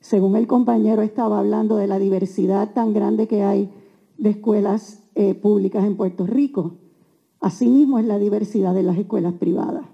[0.00, 3.70] según el compañero estaba hablando de la diversidad tan grande que hay
[4.16, 6.74] de escuelas eh, públicas en Puerto Rico.
[7.40, 9.84] Asimismo es la diversidad de las escuelas privadas.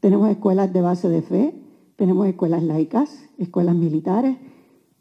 [0.00, 1.54] Tenemos escuelas de base de fe,
[1.96, 4.36] tenemos escuelas laicas, escuelas militares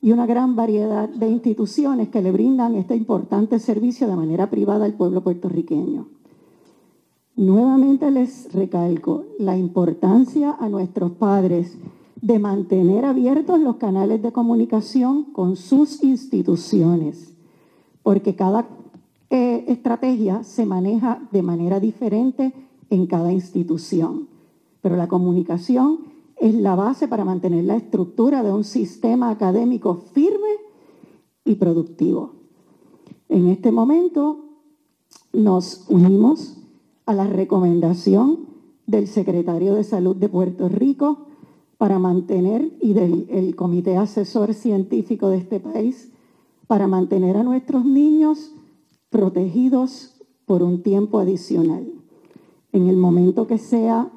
[0.02, 4.86] y una gran variedad de instituciones que le brindan este importante servicio de manera privada
[4.86, 6.08] al pueblo puertorriqueño.
[7.36, 11.78] Nuevamente les recalco la importancia a nuestros padres
[12.22, 17.34] de mantener abiertos los canales de comunicación con sus instituciones,
[18.04, 18.68] porque cada
[19.30, 22.54] eh, estrategia se maneja de manera diferente
[22.90, 24.28] en cada institución.
[24.82, 26.00] Pero la comunicación
[26.38, 30.50] es la base para mantener la estructura de un sistema académico firme
[31.46, 32.34] y productivo.
[33.30, 34.46] En este momento
[35.34, 36.58] nos unimos
[37.06, 38.40] a la recomendación
[38.86, 41.28] del secretario de Salud de Puerto Rico,
[41.82, 46.12] para mantener, y del Comité Asesor Científico de este país,
[46.68, 48.52] para mantener a nuestros niños
[49.10, 50.14] protegidos
[50.46, 51.92] por un tiempo adicional.
[52.72, 54.12] En el momento que sea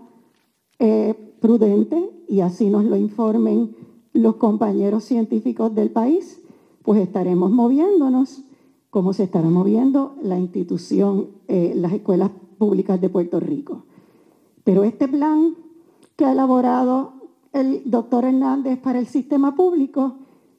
[0.79, 3.75] eh, prudente, y así nos lo informen
[4.13, 6.43] los compañeros científicos del país,
[6.83, 8.43] pues estaremos moviéndonos
[8.91, 13.85] como se estará moviendo la institución, eh, las escuelas públicas de Puerto Rico.
[14.65, 15.55] Pero este plan
[16.15, 17.24] que ha elaborado
[17.55, 20.17] el doctor Hernández para el sistema público,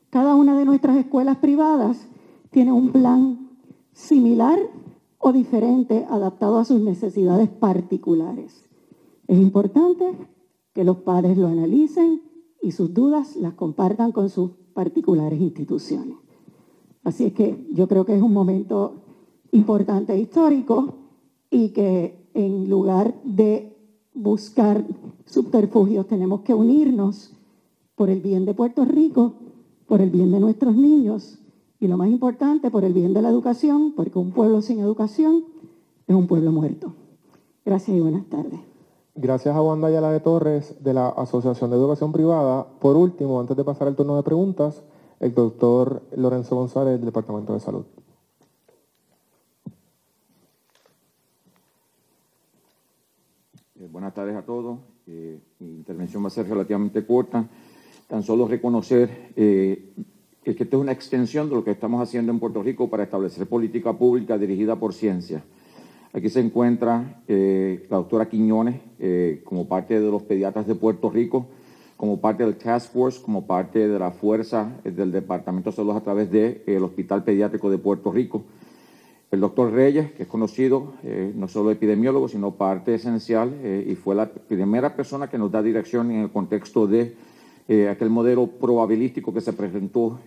[0.10, 2.08] cada una de nuestras escuelas privadas
[2.52, 3.50] tiene un plan
[3.91, 4.58] similar
[5.18, 8.64] o diferente adaptado a sus necesidades particulares.
[9.28, 10.16] Es importante
[10.74, 12.22] que los padres lo analicen
[12.62, 16.18] y sus dudas las compartan con sus particulares instituciones.
[17.04, 19.02] Así es que yo creo que es un momento
[19.52, 20.96] importante histórico
[21.50, 23.74] y que en lugar de
[24.16, 24.84] buscar
[25.26, 27.34] subterfugios tenemos que unirnos
[27.95, 29.34] por el bien de Puerto Rico,
[29.88, 31.39] por el bien de nuestros niños
[31.80, 35.43] y lo más importante, por el bien de la educación, porque un pueblo sin educación
[36.07, 36.93] es un pueblo muerto.
[37.66, 38.59] Gracias y buenas tardes.
[39.16, 42.68] Gracias a Wanda Ayala de Torres de la Asociación de Educación Privada.
[42.80, 44.84] Por último, antes de pasar al turno de preguntas,
[45.20, 47.86] el doctor Lorenzo González del Departamento de Salud.
[53.96, 54.80] Buenas tardes a todos.
[55.08, 57.48] Eh, mi intervención va a ser relativamente corta.
[58.10, 59.93] Tan solo reconocer eh,
[60.43, 63.48] que esta es una extensión de lo que estamos haciendo en Puerto Rico para establecer
[63.48, 65.46] política pública dirigida por ciencia.
[66.12, 68.82] Aquí se encuentra la doctora Quiñones
[69.46, 71.48] como parte de los pediatras de Puerto Rico,
[71.96, 76.02] como parte del Task Force, como parte de la fuerza del Departamento de Salud a
[76.02, 78.43] través del Hospital Pediátrico de Puerto Rico.
[79.32, 83.95] El doctor Reyes, que es conocido, eh, no solo epidemiólogo, sino parte esencial, eh, y
[83.95, 87.15] fue la primera persona que nos da dirección en el contexto de
[87.67, 90.19] eh, aquel modelo probabilístico que se presentó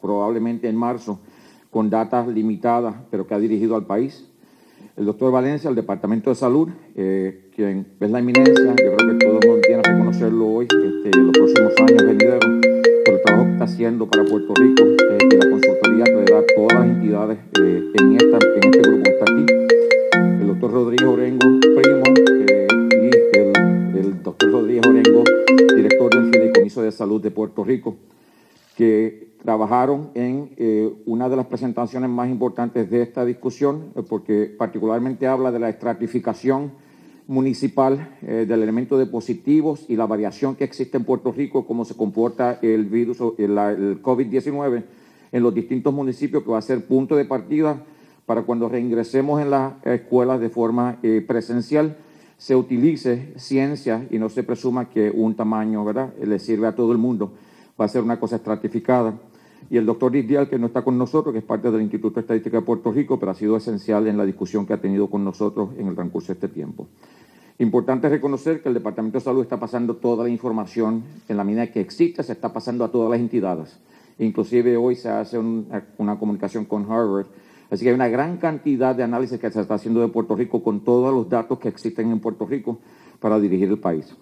[0.00, 1.20] probablemente en marzo,
[1.70, 4.28] con datas limitadas, pero que ha dirigido al país.
[4.96, 9.38] El doctor Valencia, el Departamento de Salud, quien es la eminencia, yo creo que todo
[9.38, 12.79] el mundo tiene que reconocerlo hoy, este, en los próximos años venideros,
[13.60, 18.16] está haciendo para Puerto Rico y la consultoría que le da todas las entidades en,
[18.16, 19.46] esta, en este grupo está aquí.
[20.40, 22.02] El doctor Rodríguez Orengo, primo,
[22.48, 25.24] eh, y el, el, doctor Rodríguez Orengo,
[25.76, 27.96] director del Fideicomiso de Salud de Puerto Rico,
[28.78, 34.54] que trabajaron en eh, una de las presentaciones más importantes de esta discusión, eh, porque
[34.56, 36.72] particularmente habla de la estratificación
[37.30, 41.94] municipal del elemento de positivos y la variación que existe en Puerto Rico, cómo se
[41.94, 44.82] comporta el virus, el, el COVID-19
[45.32, 47.82] en los distintos municipios, que va a ser punto de partida
[48.26, 51.96] para cuando reingresemos en las escuelas de forma eh, presencial,
[52.38, 56.14] se utilice ciencia y no se presuma que un tamaño ¿verdad?
[56.22, 57.32] le sirve a todo el mundo.
[57.78, 59.14] Va a ser una cosa estratificada.
[59.68, 62.20] Y el doctor Dial, que no está con nosotros, que es parte del Instituto de
[62.22, 65.24] Estadística de Puerto Rico, pero ha sido esencial en la discusión que ha tenido con
[65.24, 66.88] nosotros en el transcurso de este tiempo.
[67.58, 71.70] Importante reconocer que el Departamento de Salud está pasando toda la información en la medida
[71.70, 73.78] que existe, se está pasando a todas las entidades.
[74.18, 77.26] Inclusive hoy se hace una comunicación con Harvard.
[77.70, 80.62] Así que hay una gran cantidad de análisis que se está haciendo de Puerto Rico
[80.62, 82.78] con todos los datos que existen en Puerto Rico
[83.20, 84.16] para dirigir el país.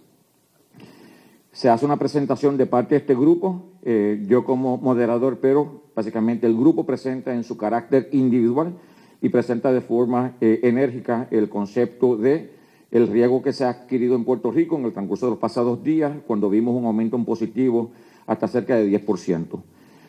[1.59, 6.47] Se hace una presentación de parte de este grupo, eh, yo como moderador, pero básicamente
[6.47, 8.75] el grupo presenta en su carácter individual
[9.21, 12.53] y presenta de forma eh, enérgica el concepto de
[12.93, 15.83] el riesgo que se ha adquirido en Puerto Rico en el transcurso de los pasados
[15.83, 17.91] días, cuando vimos un aumento en positivo
[18.29, 19.61] hasta cerca de 10%.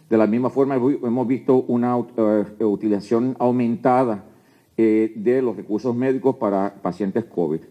[0.08, 4.24] De la misma forma, hemos visto una eh, utilización aumentada
[4.78, 7.62] de los recursos médicos para pacientes COVID.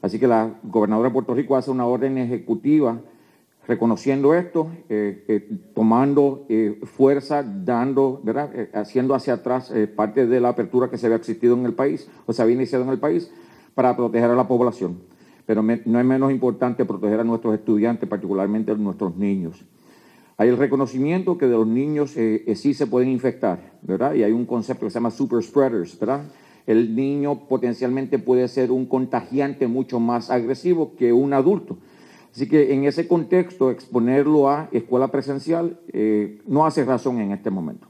[0.00, 3.02] Así que la gobernadora de Puerto Rico hace una orden ejecutiva
[3.68, 6.46] reconociendo esto, eh, tomando
[6.84, 8.22] fuerza, dando,
[8.72, 12.32] haciendo hacia atrás parte de la apertura que se había existido en el país, o
[12.32, 13.30] se había iniciado en el país,
[13.74, 14.98] para proteger a la población.
[15.46, 19.64] Pero no es menos importante proteger a nuestros estudiantes, particularmente a nuestros niños.
[20.40, 24.14] Hay el reconocimiento que de los niños eh, eh, sí se pueden infectar, ¿verdad?
[24.14, 26.22] Y hay un concepto que se llama super spreaders, ¿verdad?
[26.64, 31.78] El niño potencialmente puede ser un contagiante mucho más agresivo que un adulto.
[32.32, 37.50] Así que en ese contexto, exponerlo a escuela presencial eh, no hace razón en este
[37.50, 37.88] momento.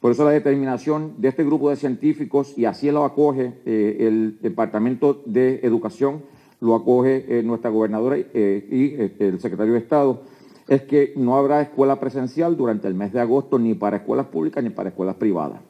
[0.00, 5.22] Por eso la determinación de este grupo de científicos, y así lo acoge el Departamento
[5.26, 6.22] de Educación,
[6.60, 10.22] lo acoge nuestra gobernadora y el secretario de Estado,
[10.70, 14.62] es que no habrá escuela presencial durante el mes de agosto ni para escuelas públicas
[14.62, 15.60] ni para escuelas privadas.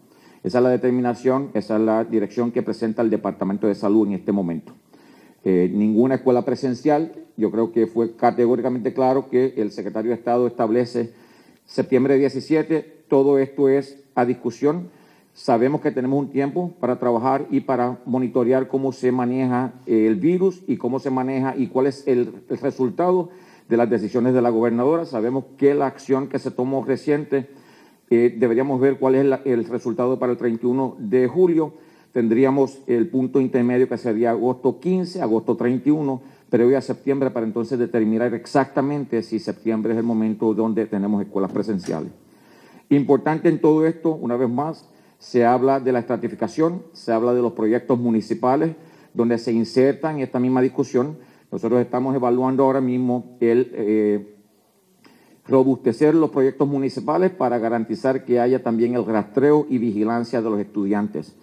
[0.43, 4.13] Esa es la determinación, esa es la dirección que presenta el Departamento de Salud en
[4.13, 4.75] este momento.
[5.45, 10.47] Eh, ninguna escuela presencial, yo creo que fue categóricamente claro que el secretario de Estado
[10.47, 11.13] establece
[11.65, 14.91] septiembre 17, todo esto es a discusión.
[15.33, 20.63] Sabemos que tenemos un tiempo para trabajar y para monitorear cómo se maneja el virus
[20.67, 23.31] y cómo se maneja y cuál es el, el resultado
[23.71, 25.07] de las decisiones de la gobernadora.
[25.07, 27.49] Sabemos que la acción que se tomó reciente,
[28.11, 31.75] eh, deberíamos ver cuál es el resultado para el 31 de julio.
[32.13, 37.79] Tendríamos el punto intermedio que sería agosto 15, agosto 31, previo a septiembre, para entonces
[37.79, 42.11] determinar exactamente si septiembre es el momento donde tenemos escuelas presenciales.
[42.89, 44.89] Importante en todo esto, una vez más,
[45.19, 48.75] se habla de la estratificación, se habla de los proyectos municipales,
[49.15, 51.17] donde se insertan esta misma discusión
[51.51, 54.37] nosotros estamos evaluando ahora mismo el, eh,
[55.49, 60.61] robustecer los proyectos municipales para garantizar que haya también el rastreo y vigilancia de los
[60.61, 61.35] estudiantes.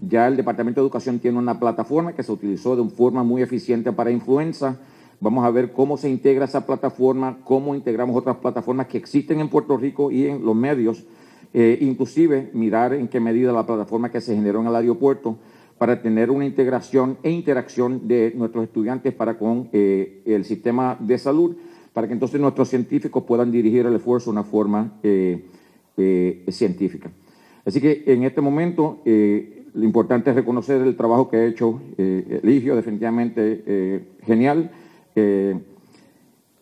[0.00, 3.92] Ya el Departamento de Educación tiene una plataforma que se utilizó de forma muy eficiente
[3.92, 4.78] para influenza.
[5.20, 9.48] Vamos a ver cómo se integra esa plataforma, cómo integramos otras plataformas que existen en
[9.48, 11.04] Puerto Rico y en los medios,
[11.54, 15.38] eh, inclusive mirar en qué medida la plataforma que se generó en el aeropuerto
[15.78, 21.16] para tener una integración e interacción de nuestros estudiantes para con eh, el sistema de
[21.16, 21.56] salud,
[21.94, 25.46] para que entonces nuestros científicos puedan dirigir el esfuerzo de una forma eh,
[26.48, 27.10] científica.
[27.64, 29.02] Así que en este momento
[29.76, 34.70] lo importante es reconocer el trabajo que ha hecho eh, Eligio, definitivamente eh, genial.
[35.14, 35.60] Eh,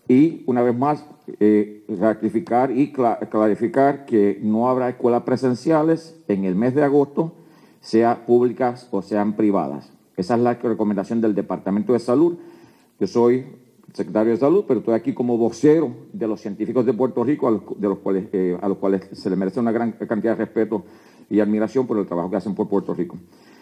[0.09, 1.07] y una vez más,
[1.39, 7.33] eh, ratificar y clarificar que no habrá escuelas presenciales en el mes de agosto,
[7.81, 9.93] sea públicas o sean privadas.
[10.17, 12.37] Esa es la recomendación del Departamento de Salud.
[12.99, 13.47] Yo soy
[13.93, 17.89] secretario de Salud, pero estoy aquí como vocero de los científicos de Puerto Rico, de
[17.89, 18.27] los cuales,
[18.61, 20.83] a los cuales se les merece una gran cantidad de respeto
[21.31, 23.17] y admiración por el trabajo que hacen por Puerto Rico.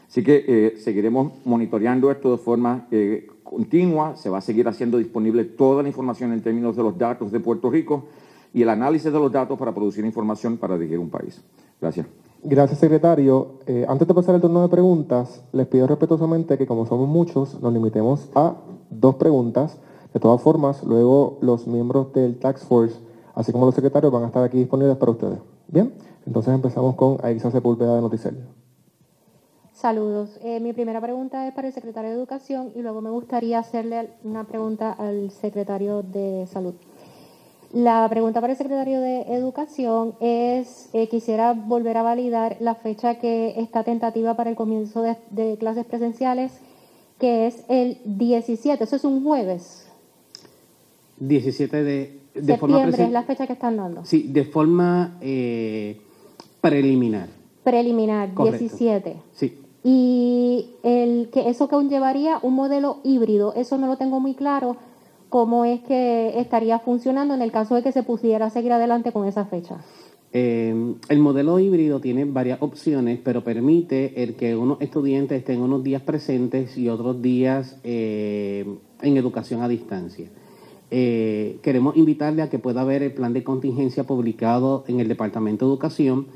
[0.09, 4.99] Así que eh, seguiremos monitoreando esto de forma eh, continua, se va a seguir haciendo
[4.99, 8.05] disponible toda la información en términos de los datos de Puerto Rico
[8.53, 11.43] y el análisis de los datos para producir información para dirigir un país.
[11.81, 12.07] Gracias.
[12.45, 13.61] Gracias, secretario.
[13.67, 17.61] Eh, antes de pasar el turno de preguntas, les pido respetuosamente que como somos muchos,
[17.63, 18.57] nos limitemos a
[18.91, 19.79] dos preguntas.
[20.13, 22.97] De todas formas, luego los miembros del Tax Force,
[23.35, 25.39] así como los secretarios, van a estar aquí disponibles para ustedes.
[25.69, 25.93] Bien.
[26.27, 28.37] Entonces empezamos con Aixa Sepúlveda de Noticel.
[29.73, 30.39] Saludos.
[30.45, 34.11] Eh, mi primera pregunta es para el secretario de Educación y luego me gustaría hacerle
[34.23, 36.75] una pregunta al secretario de Salud.
[37.73, 43.19] La pregunta para el secretario de Educación es, eh, quisiera volver a validar la fecha
[43.19, 46.53] que está tentativa para el comienzo de, clases presenciales,
[47.19, 49.89] que es el 17, eso es un jueves.
[51.19, 54.05] 17 de, de Septiembre es la fecha que están dando.
[54.05, 55.17] Sí, de forma...
[55.21, 56.01] Eh,
[56.63, 57.29] Preliminar.
[57.65, 59.17] Preliminar, 17.
[59.33, 59.59] Sí.
[59.85, 64.77] Y el que eso conllevaría un modelo híbrido, eso no lo tengo muy claro,
[65.29, 69.27] cómo es que estaría funcionando en el caso de que se pudiera seguir adelante con
[69.27, 69.79] esa fecha.
[70.33, 75.83] Eh, el modelo híbrido tiene varias opciones, pero permite el que unos estudiantes estén unos
[75.83, 78.65] días presentes y otros días eh,
[79.03, 80.29] en educación a distancia.
[80.93, 85.67] Eh, queremos invitarle a que pueda ver el plan de contingencia publicado en el Departamento
[85.67, 86.27] de Educación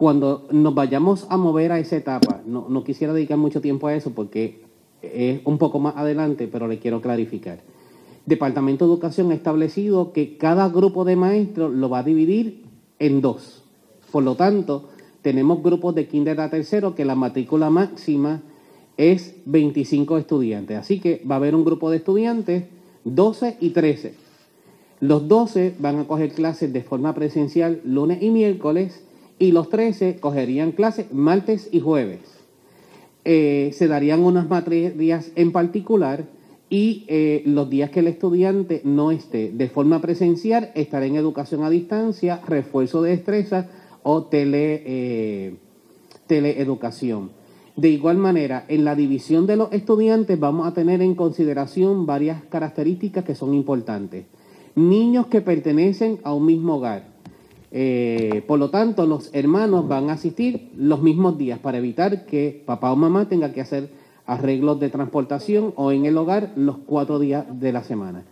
[0.00, 4.12] cuando nos vayamos a mover a esa etapa, no, quisiera dedicar mucho tiempo a eso
[4.12, 4.62] porque
[5.02, 7.60] es un poco más adelante, pero le quiero clarificar.
[8.24, 12.62] Departamento de Educación ha establecido que cada grupo de maestros lo va a dividir
[12.98, 13.62] en dos.
[14.10, 14.88] Por lo tanto,
[15.20, 18.40] tenemos grupos de kinder a tercero que la matrícula máxima
[18.96, 20.78] es 25 estudiantes.
[20.78, 22.64] Así que va a haber un grupo de estudiantes,
[23.04, 24.14] 12 y 13.
[25.00, 29.02] Los 12 van a coger clases de forma presencial lunes y miércoles
[29.40, 32.20] y los 13 cogerían clases martes y jueves.
[33.24, 36.26] Eh, se darían unas materias en particular
[36.68, 41.64] y eh, los días que el estudiante no esté de forma presencial estará en educación
[41.64, 43.68] a distancia, refuerzo de destreza
[44.02, 45.54] o tele, eh,
[46.26, 47.30] teleeducación.
[47.76, 52.44] De igual manera, en la división de los estudiantes vamos a tener en consideración varias
[52.44, 54.26] características que son importantes.
[54.74, 57.09] Niños que pertenecen a un mismo hogar,
[57.72, 62.62] eh, por lo tanto, los hermanos van a asistir los mismos días para evitar que
[62.66, 63.90] papá o mamá tenga que hacer
[64.26, 68.24] arreglos de transportación o en el hogar los cuatro días de la semana.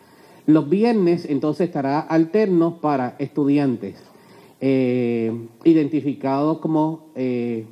[0.46, 4.02] Los viernes entonces estará alterno para estudiantes
[4.60, 5.32] eh,
[5.64, 7.66] identificados como eh,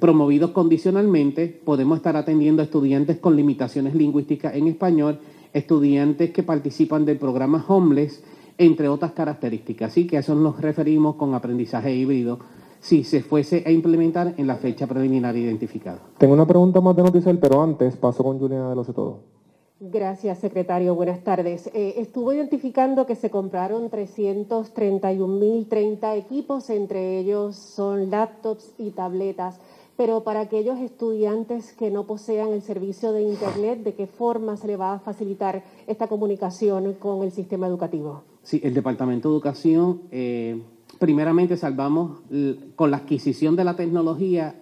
[0.00, 1.46] promovidos condicionalmente.
[1.64, 5.20] Podemos estar atendiendo a estudiantes con limitaciones lingüísticas en español,
[5.52, 8.22] estudiantes que participan del programa Homeless,
[8.58, 9.92] entre otras características.
[9.92, 12.38] Así que a eso nos referimos con aprendizaje híbrido
[12.80, 16.00] si se fuese a implementar en la fecha preliminar identificada.
[16.18, 19.34] Tengo una pregunta más de noticias, pero antes paso con Juliana de los todo.
[19.80, 20.94] Gracias, secretario.
[20.94, 21.68] Buenas tardes.
[21.74, 29.58] Eh, estuvo identificando que se compraron 331.030 equipos, entre ellos son laptops y tabletas.
[29.96, 34.66] Pero para aquellos estudiantes que no posean el servicio de Internet, ¿de qué forma se
[34.66, 38.22] le va a facilitar esta comunicación con el sistema educativo?
[38.42, 40.60] Sí, el Departamento de Educación, eh,
[40.98, 42.20] primeramente salvamos
[42.74, 44.56] con la adquisición de la tecnología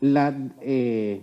[0.00, 1.22] la eh,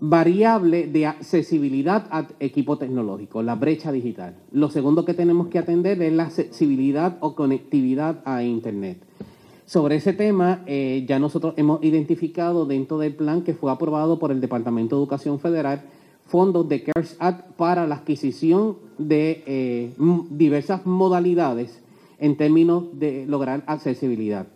[0.00, 4.36] variable de accesibilidad a equipo tecnológico, la brecha digital.
[4.52, 8.98] Lo segundo que tenemos que atender es la accesibilidad o conectividad a Internet.
[9.66, 14.30] Sobre ese tema, eh, ya nosotros hemos identificado dentro del plan que fue aprobado por
[14.30, 15.82] el Departamento de Educación Federal
[16.26, 19.92] fondos de CARES Act para la adquisición de eh,
[20.30, 21.80] diversas modalidades
[22.18, 24.46] en términos de lograr accesibilidad.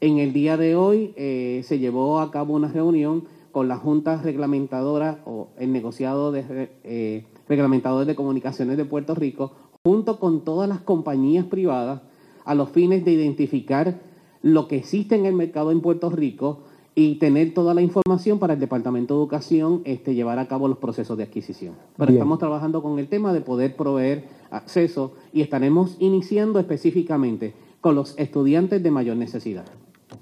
[0.00, 4.20] En el día de hoy eh, se llevó a cabo una reunión con la Junta
[4.20, 9.52] Reglamentadora o el negociado de reglamentadores de comunicaciones de Puerto Rico,
[9.82, 12.02] junto con todas las compañías privadas,
[12.44, 14.07] a los fines de identificar
[14.42, 16.60] lo que existe en el mercado en Puerto Rico
[16.94, 20.78] y tener toda la información para el Departamento de Educación este, llevar a cabo los
[20.78, 21.74] procesos de adquisición.
[21.96, 27.94] Pero estamos trabajando con el tema de poder proveer acceso y estaremos iniciando específicamente con
[27.94, 29.64] los estudiantes de mayor necesidad.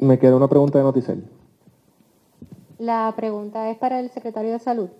[0.00, 1.24] Me queda una pregunta de Noticel.
[2.78, 4.90] La pregunta es para el secretario de Salud.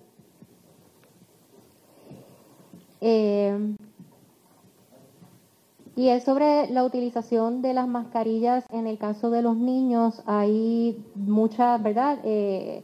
[3.01, 3.75] Eh,
[5.97, 10.21] y es sobre la utilización de las mascarillas en el caso de los niños.
[10.27, 12.19] Hay muchas, ¿verdad?
[12.23, 12.83] Eh,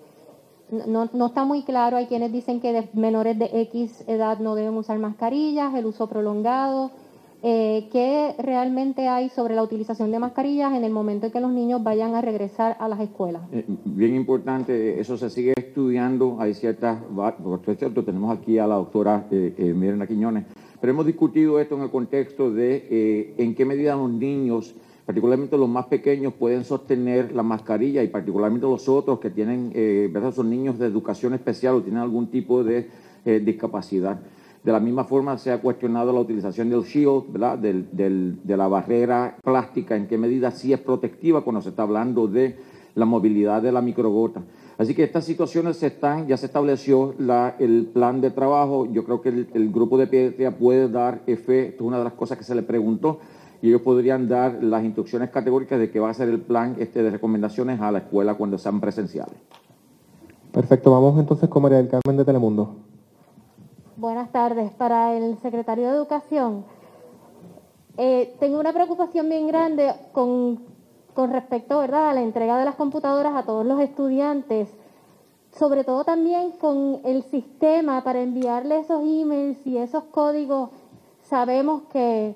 [0.88, 1.96] no, no, está muy claro.
[1.96, 6.10] Hay quienes dicen que de menores de X edad no deben usar mascarillas, el uso
[6.10, 6.90] prolongado.
[7.44, 11.52] Eh, ¿Qué realmente hay sobre la utilización de mascarillas en el momento en que los
[11.52, 13.44] niños vayan a regresar a las escuelas?
[13.52, 16.38] Eh, bien importante, eso se sigue estudiando.
[16.40, 20.46] Hay ciertas, por cierto, tenemos aquí a la doctora eh, Mirna Quiñones
[20.84, 24.76] pero hemos discutido esto en el contexto de eh, en qué medida los niños,
[25.06, 30.10] particularmente los más pequeños, pueden sostener la mascarilla y particularmente los otros que tienen, eh,
[30.12, 30.34] ¿verdad?
[30.34, 32.90] son niños de educación especial o tienen algún tipo de
[33.24, 34.20] eh, discapacidad.
[34.62, 37.58] De la misma forma se ha cuestionado la utilización del shield, ¿verdad?
[37.58, 42.58] De la barrera plástica, en qué medida sí es protectiva cuando se está hablando de
[42.96, 44.42] la movilidad de la microgota.
[44.78, 47.14] Así que estas situaciones se están, ya se estableció
[47.60, 48.88] el plan de trabajo.
[48.92, 52.14] Yo creo que el, grupo de pediatría puede dar fe, esto es una de las
[52.14, 53.20] cosas que se le preguntó,
[53.62, 57.04] y ellos podrían dar las instrucciones categóricas de qué va a ser el plan este,
[57.04, 59.36] de recomendaciones a la escuela cuando sean presenciales.
[60.52, 62.76] Perfecto, vamos entonces con María del Carmen de Telemundo.
[63.96, 64.72] Buenas tardes.
[64.74, 66.66] Para el secretario de Educación,
[67.98, 70.73] eh, tengo una preocupación bien grande con
[71.14, 72.10] con respecto ¿verdad?
[72.10, 74.70] a la entrega de las computadoras a todos los estudiantes,
[75.52, 80.72] sobre todo también con el sistema para enviarle esos emails y esos códigos.
[81.22, 82.36] Sabemos que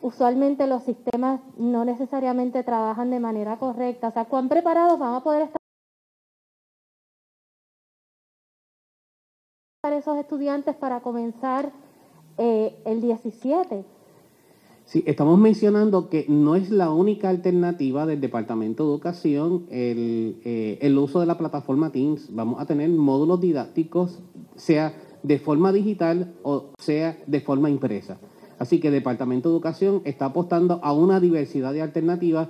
[0.00, 4.08] usualmente los sistemas no necesariamente trabajan de manera correcta.
[4.08, 5.56] O sea, ¿cuán preparados van a poder estar
[9.92, 11.72] esos estudiantes para comenzar
[12.38, 13.84] eh, el 17?
[14.92, 20.76] Sí, estamos mencionando que no es la única alternativa del Departamento de Educación el, eh,
[20.82, 22.28] el, uso de la plataforma Teams.
[22.34, 24.18] Vamos a tener módulos didácticos,
[24.54, 28.18] sea de forma digital o sea de forma impresa.
[28.58, 32.48] Así que el Departamento de Educación está apostando a una diversidad de alternativas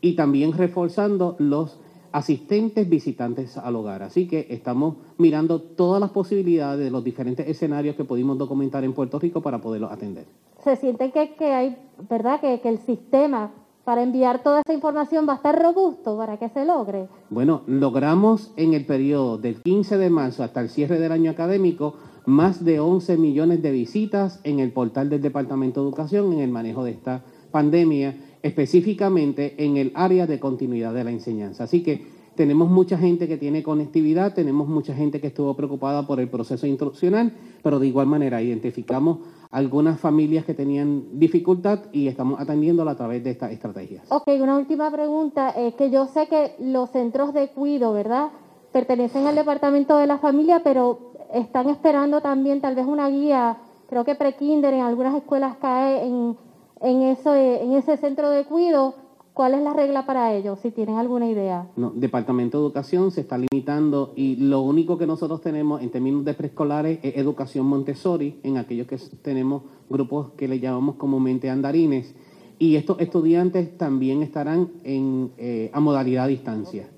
[0.00, 1.78] y también reforzando los
[2.10, 4.02] asistentes visitantes al hogar.
[4.02, 8.94] Así que estamos mirando todas las posibilidades de los diferentes escenarios que pudimos documentar en
[8.94, 10.26] Puerto Rico para poderlos atender
[10.64, 11.76] se siente que, que hay,
[12.08, 12.40] ¿verdad?
[12.40, 13.52] Que, que el sistema
[13.84, 17.06] para enviar toda esa información va a estar robusto para que se logre?
[17.30, 21.94] Bueno, logramos en el periodo del 15 de marzo hasta el cierre del año académico
[22.26, 26.50] más de 11 millones de visitas en el portal del Departamento de Educación en el
[26.50, 31.64] manejo de esta pandemia, específicamente en el área de continuidad de la enseñanza.
[31.64, 36.20] Así que tenemos mucha gente que tiene conectividad, tenemos mucha gente que estuvo preocupada por
[36.20, 37.32] el proceso instruccional,
[37.62, 39.18] pero de igual manera identificamos
[39.50, 44.10] algunas familias que tenían dificultad y estamos atendiéndola a través de estas estrategias.
[44.10, 48.30] Ok, una última pregunta, eh, que yo sé que los centros de cuido, ¿verdad?
[48.72, 53.58] Pertenecen al departamento de la familia, pero están esperando también tal vez una guía,
[53.88, 56.36] creo que pre-kinder en algunas escuelas cae en,
[56.80, 59.03] en, eso, en ese centro de cuido
[59.34, 61.66] ¿Cuál es la regla para ellos, si tienen alguna idea?
[61.74, 66.24] No, Departamento de Educación se está limitando y lo único que nosotros tenemos en términos
[66.24, 72.14] de preescolares es educación Montessori, en aquellos que tenemos grupos que le llamamos comúnmente andarines.
[72.60, 76.88] Y estos estudiantes también estarán en, eh, a modalidad a distancia.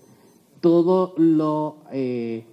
[0.60, 2.44] Todo lo eh,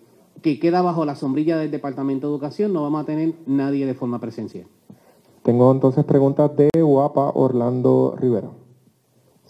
[0.41, 3.95] que queda bajo la sombrilla del Departamento de Educación no vamos a tener nadie de
[3.95, 4.65] forma presencial.
[5.41, 8.62] Tengo entonces preguntas de Guapa Orlando Rivera.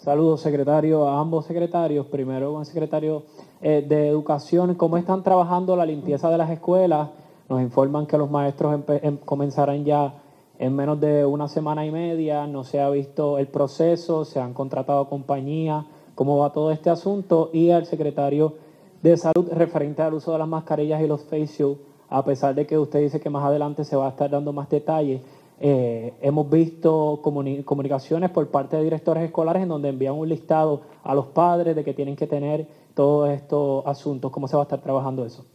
[0.04, 2.04] Saludos, secretario, a ambos secretarios.
[2.04, 3.22] Primero con el secretario
[3.62, 7.08] eh, de Educación, ¿cómo están trabajando la limpieza de las escuelas?
[7.48, 10.12] Nos informan que los maestros em, comenzarán ya
[10.58, 14.52] en menos de una semana y media, no se ha visto el proceso, se han
[14.52, 18.56] contratado compañías, cómo va todo este asunto y al secretario
[19.02, 21.80] de Salud referente al uso de las mascarillas y los face shields,
[22.10, 24.68] a pesar de que usted dice que más adelante se va a estar dando más
[24.68, 25.22] detalles.
[25.66, 31.14] Eh, hemos visto comunicaciones por parte de directores escolares en donde envían un listado a
[31.14, 34.30] los padres de que tienen que tener todos estos asuntos.
[34.30, 35.46] ¿Cómo se va a estar trabajando eso?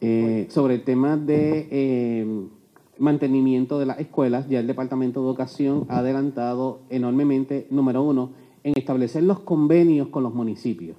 [0.00, 2.46] Eh, sobre el tema de eh,
[2.98, 8.30] mantenimiento de las escuelas, ya el Departamento de Educación ha adelantado enormemente, número uno,
[8.62, 10.96] en establecer los convenios con los municipios.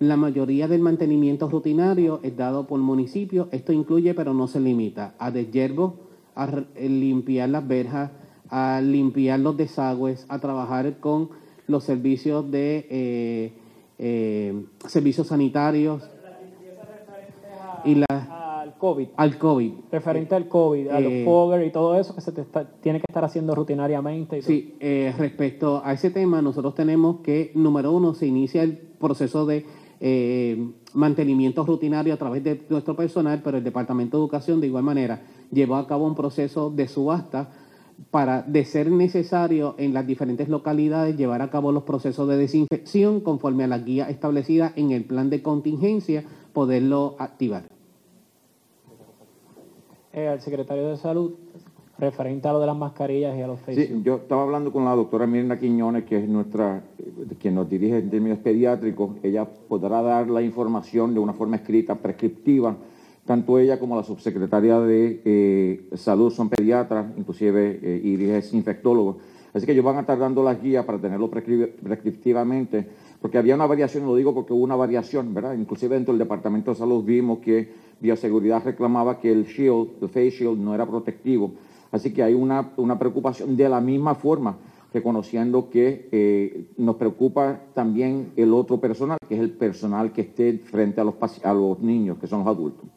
[0.00, 3.48] La mayoría del mantenimiento rutinario es dado por municipios.
[3.52, 6.03] Esto incluye, pero no se limita, a deshiervo,
[6.34, 8.10] a limpiar las verjas,
[8.48, 11.30] a limpiar los desagües, a trabajar con
[11.66, 13.52] los servicios de eh,
[13.98, 16.02] eh, servicios sanitarios
[17.84, 19.08] y la, al COVID.
[19.16, 19.72] Al COVID.
[19.90, 22.32] Referente al COVID, a los eh, fogger y todo eso que se
[22.80, 24.42] tiene que estar haciendo rutinariamente.
[24.42, 24.76] sí,
[25.16, 29.64] respecto a ese tema, nosotros tenemos que, número uno, se inicia el proceso de
[30.92, 35.22] mantenimiento rutinario a través de nuestro personal, pero el Departamento de Educación de igual manera
[35.50, 37.50] llevó a cabo un proceso de subasta
[38.10, 43.20] para, de ser necesario en las diferentes localidades, llevar a cabo los procesos de desinfección
[43.20, 47.64] conforme a la guía establecida en el plan de contingencia, poderlo activar.
[50.12, 51.34] Eh, al secretario de Salud,
[51.98, 54.94] referente a lo de las mascarillas y a los Sí, yo estaba hablando con la
[54.94, 56.84] doctora Mirna Quiñones, que es nuestra,
[57.38, 59.16] quien nos dirige en términos pediátricos.
[59.22, 62.76] Ella podrá dar la información de una forma escrita, prescriptiva,
[63.24, 69.18] tanto ella como la subsecretaria de eh, Salud son pediatras, inclusive eh, es infectólogo.
[69.54, 72.88] Así que ellos van a estar dando las guías para tenerlo prescriptivamente,
[73.22, 75.54] porque había una variación, lo digo porque hubo una variación, ¿verdad?
[75.54, 80.30] Inclusive dentro del Departamento de Salud vimos que Bioseguridad reclamaba que el shield, el face
[80.30, 81.52] shield, no era protectivo.
[81.92, 84.58] Así que hay una, una preocupación de la misma forma,
[84.92, 90.58] reconociendo que eh, nos preocupa también el otro personal, que es el personal que esté
[90.58, 91.14] frente a los,
[91.44, 92.88] a los niños, que son los adultos.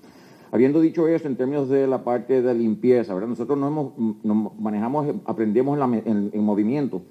[0.52, 3.30] Habiendo dicho eso, en términos de la parte de limpieza, ¿verdad?
[3.30, 7.02] nosotros nos, manejamos, aprendemos en, movimiento.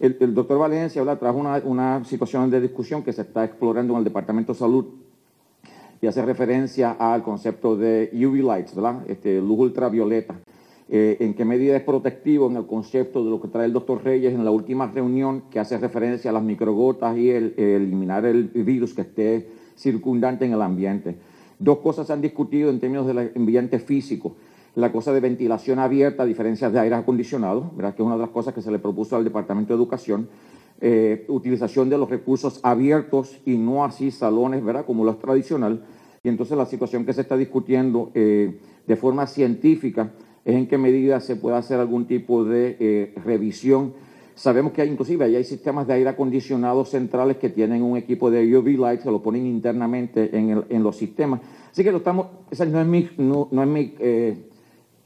[0.00, 4.04] El, doctor Valencia habla, trajo una, situación de discusión que se está explorando en el
[4.04, 4.84] Departamento de Salud
[6.00, 9.02] y hace referencia al concepto de UV lights, ¿verdad?
[9.08, 10.34] Este, luz ultravioleta.
[10.90, 14.02] Eh, en qué medida es protectivo en el concepto de lo que trae el doctor
[14.02, 18.44] Reyes en la última reunión que hace referencia a las microgotas y el eliminar el
[18.44, 21.16] virus que esté circundante en el ambiente.
[21.58, 24.36] Dos cosas se han discutido en términos del ambiente físico.
[24.74, 27.94] La cosa de ventilación abierta, a diferencia de aire acondicionado, ¿verdad?
[27.94, 30.28] que es una de las cosas que se le propuso al Departamento de Educación.
[30.80, 34.86] Eh, utilización de los recursos abiertos y no así salones, ¿verdad?
[34.86, 35.84] como lo es tradicional.
[36.22, 40.12] Y entonces la situación que se está discutiendo eh, de forma científica
[40.44, 43.94] es en qué medida se puede hacer algún tipo de eh, revisión
[44.38, 48.56] Sabemos que hay, inclusive hay sistemas de aire acondicionado centrales que tienen un equipo de
[48.56, 51.40] UV light, se lo ponen internamente en, los sistemas.
[51.72, 54.48] Así que lo estamos, esa no es mi, eh,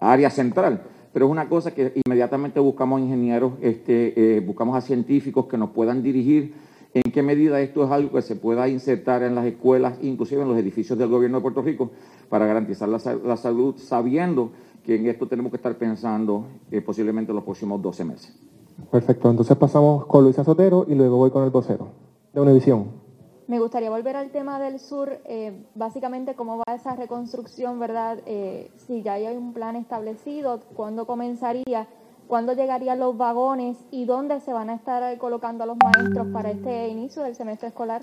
[0.00, 0.82] área central,
[1.14, 5.70] pero es una cosa que inmediatamente buscamos ingenieros, este, eh, buscamos a científicos que nos
[5.70, 6.52] puedan dirigir
[6.92, 10.48] en qué medida esto es algo que se pueda insertar en las escuelas, inclusive en
[10.48, 11.90] los edificios del gobierno de Puerto Rico,
[12.28, 12.98] para garantizar la,
[13.38, 14.52] salud, sabiendo
[14.84, 18.52] que en esto tenemos que estar pensando eh, posiblemente en los próximos 12 meses.
[18.90, 21.88] Perfecto, entonces pasamos con Luisa Sotero y luego voy con el vocero
[22.32, 23.02] de Univisión.
[23.48, 28.18] Me gustaría volver al tema del sur, eh, básicamente cómo va esa reconstrucción, ¿verdad?
[28.24, 31.88] Eh, si ya hay un plan establecido, cuándo comenzaría,
[32.28, 36.50] cuándo llegarían los vagones y dónde se van a estar colocando a los maestros para
[36.50, 38.02] este inicio del semestre escolar.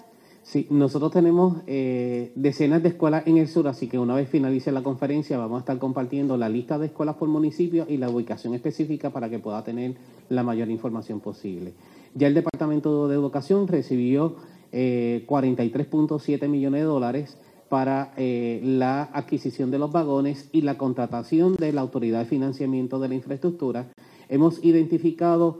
[0.49, 4.71] Sí, nosotros tenemos eh, decenas de escuelas en el sur, así que una vez finalice
[4.71, 8.55] la conferencia vamos a estar compartiendo la lista de escuelas por municipio y la ubicación
[8.55, 9.93] específica para que pueda tener
[10.27, 11.73] la mayor información posible.
[12.15, 14.37] Ya el Departamento de Educación recibió
[14.71, 17.37] 43.7 eh, millones de dólares
[17.69, 22.99] para eh, la adquisición de los vagones y la contratación de la Autoridad de Financiamiento
[22.99, 23.91] de la Infraestructura.
[24.29, 25.59] Hemos identificado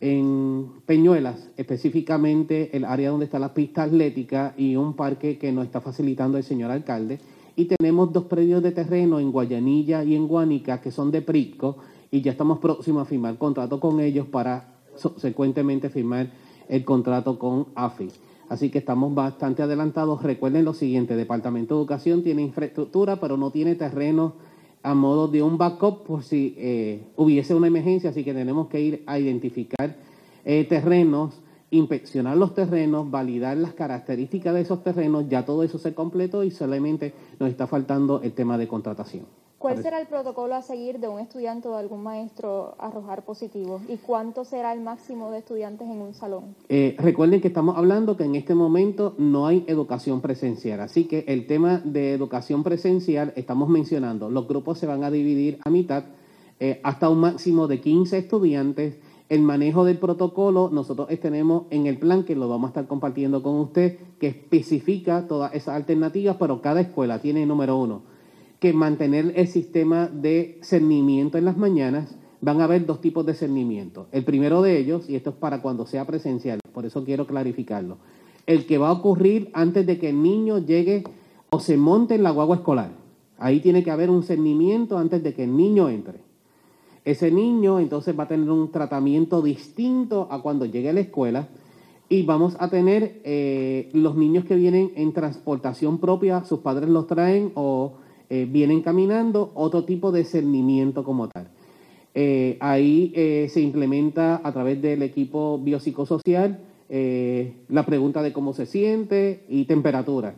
[0.00, 5.64] en Peñuelas, específicamente el área donde está la pista atlética y un parque que nos
[5.64, 7.18] está facilitando el señor alcalde.
[7.56, 11.78] Y tenemos dos predios de terreno en Guayanilla y en Guánica que son de Prisco
[12.10, 16.30] y ya estamos próximos a firmar contrato con ellos para subsecuentemente firmar
[16.68, 18.10] el contrato con AFI.
[18.48, 20.22] Así que estamos bastante adelantados.
[20.22, 24.34] Recuerden lo siguiente, Departamento de Educación tiene infraestructura, pero no tiene terreno
[24.82, 28.80] a modo de un backup por si eh, hubiese una emergencia, así que tenemos que
[28.80, 29.96] ir a identificar
[30.44, 31.40] eh, terrenos,
[31.70, 36.50] inspeccionar los terrenos, validar las características de esos terrenos, ya todo eso se completó y
[36.50, 39.26] solamente nos está faltando el tema de contratación.
[39.58, 43.80] ¿Cuál será el protocolo a seguir de un estudiante o de algún maestro arrojar positivo?
[43.88, 46.54] ¿Y cuánto será el máximo de estudiantes en un salón?
[46.68, 51.24] Eh, recuerden que estamos hablando que en este momento no hay educación presencial, así que
[51.26, 56.04] el tema de educación presencial estamos mencionando, los grupos se van a dividir a mitad
[56.60, 58.98] eh, hasta un máximo de 15 estudiantes
[59.28, 63.42] El manejo del protocolo, nosotros tenemos en el plan que lo vamos a estar compartiendo
[63.42, 68.02] con usted, que especifica todas esas alternativas, pero cada escuela tiene, número uno,
[68.58, 72.16] que mantener el sistema de cernimiento en las mañanas.
[72.40, 74.06] Van a haber dos tipos de cernimiento.
[74.12, 77.98] El primero de ellos, y esto es para cuando sea presencial, por eso quiero clarificarlo,
[78.46, 81.04] el que va a ocurrir antes de que el niño llegue
[81.50, 82.92] o se monte en la guagua escolar.
[83.38, 86.27] Ahí tiene que haber un cernimiento antes de que el niño entre.
[87.08, 91.48] Ese niño entonces va a tener un tratamiento distinto a cuando llegue a la escuela
[92.10, 97.06] y vamos a tener eh, los niños que vienen en transportación propia, sus padres los
[97.06, 97.94] traen o
[98.28, 101.48] eh, vienen caminando, otro tipo de cernimiento como tal.
[102.14, 103.14] Eh, ahí
[103.48, 110.34] se implementa a través del equipo biopsicosocial la pregunta de cómo se siente y temperatura.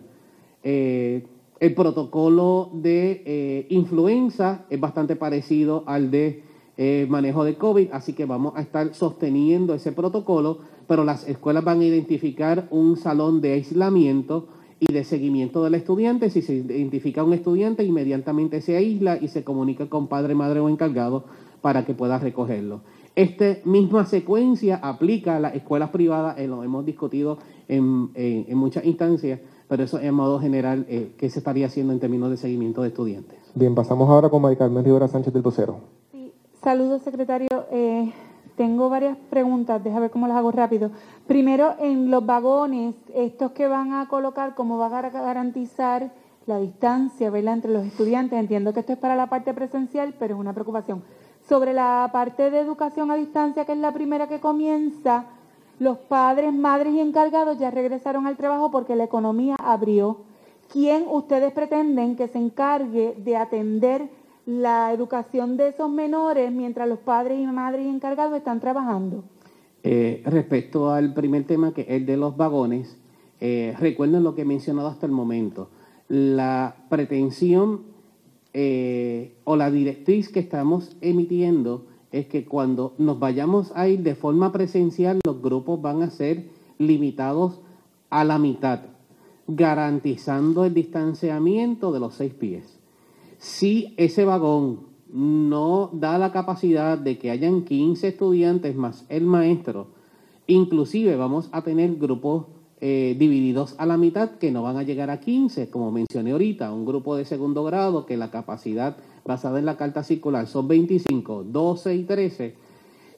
[0.62, 6.50] el protocolo de influenza es bastante parecido al de
[6.83, 11.62] eh, manejo de COVID, así que vamos a estar sosteniendo ese protocolo, pero las escuelas
[11.62, 16.31] van a identificar un salón de aislamiento y de seguimiento del estudiante.
[16.31, 20.70] Si se identifica un estudiante, inmediatamente se aísla y se comunica con padre, madre o
[20.70, 21.24] encargado
[21.61, 22.81] para que pueda recogerlo.
[23.14, 27.37] Esta misma secuencia aplica a las escuelas privadas, eh, lo hemos discutido
[27.68, 28.09] en,
[28.57, 32.39] muchas instancias, pero eso en modo general, eh, ¿qué se estaría haciendo en términos de
[32.39, 33.39] seguimiento de estudiantes?
[33.55, 36.01] Bien, pasamos ahora con María Carmen Rivera Sánchez del Vocero.
[36.63, 37.49] Saludos, secretario.
[37.71, 38.13] Eh,
[38.55, 40.91] tengo varias preguntas, déjame ver cómo las hago rápido.
[41.27, 46.13] Primero, en los vagones, estos que van a colocar, ¿cómo van a garantizar
[46.45, 47.55] la distancia ¿verdad?
[47.55, 48.39] entre los estudiantes?
[48.39, 51.03] Entiendo que esto es para la parte presencial, pero es una preocupación.
[51.49, 55.25] Sobre la parte de educación a distancia, que es la primera que comienza,
[55.79, 60.19] los padres, madres y encargados ya regresaron al trabajo porque la economía abrió.
[60.71, 66.99] ¿Quién ustedes pretenden que se encargue de atender la educación de esos menores mientras los
[66.99, 69.24] padres y madres encargados están trabajando?
[69.82, 72.99] Eh, respecto al primer tema, que es el de los vagones,
[73.41, 75.70] eh, recuerden lo que he mencionado hasta el momento.
[76.09, 77.82] La pretensión
[78.53, 84.14] eh, o la directriz que estamos emitiendo es que cuando nos vayamos a ir de
[84.14, 87.61] forma presencial, los grupos van a ser limitados
[88.11, 88.80] a la mitad,
[89.47, 92.80] garantizando el distanciamiento de los seis pies.
[93.41, 94.80] Si ese vagón
[95.11, 99.86] no da la capacidad de que hayan 15 estudiantes más el maestro,
[100.47, 102.49] inclusive vamos a tener grupos
[102.82, 106.70] eh, divididos a la mitad que no van a llegar a 15, como mencioné ahorita,
[106.70, 111.45] un grupo de segundo grado que la capacidad basada en la carta circular son 25,
[111.45, 112.55] 12 y 13.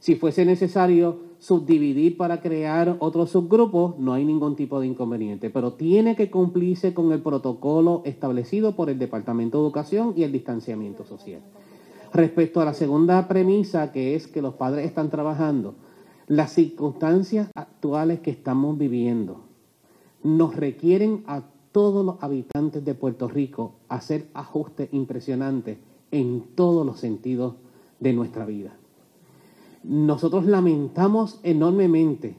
[0.03, 5.75] Si fuese necesario subdividir para crear otros subgrupos, no hay ningún tipo de inconveniente, pero
[5.75, 11.05] tiene que cumplirse con el protocolo establecido por el Departamento de Educación y el distanciamiento
[11.05, 11.41] social.
[12.13, 15.77] Respecto a la segunda premisa, que es que los padres están trabajando,
[16.27, 19.43] las circunstancias actuales que estamos viviendo
[20.25, 25.79] nos requieren a todos los habitantes de Puerto Rico hacer ajustes impresionantes
[26.11, 27.55] en todos los sentidos
[28.01, 28.75] de nuestra vida
[29.85, 32.37] nosotros lamentamos enormemente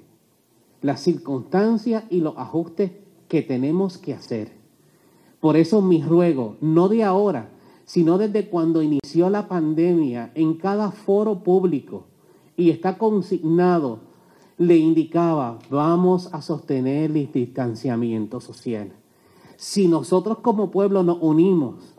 [0.81, 2.91] las circunstancias y los ajustes
[3.27, 4.51] que tenemos que hacer.
[5.39, 7.49] Por eso mi ruego, no de ahora,
[7.85, 12.05] sino desde cuando inició la pandemia, en cada foro público,
[12.55, 13.99] y está consignado,
[14.57, 18.93] le indicaba, vamos a sostener el distanciamiento social.
[19.57, 21.95] Si nosotros como pueblo nos unimos,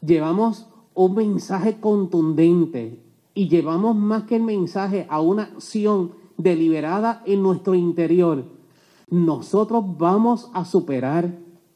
[0.00, 3.03] llevamos un mensaje contundente
[3.34, 8.44] y llevamos más que el mensaje a una acción deliberada en nuestro interior,
[9.10, 11.30] nosotros vamos a superar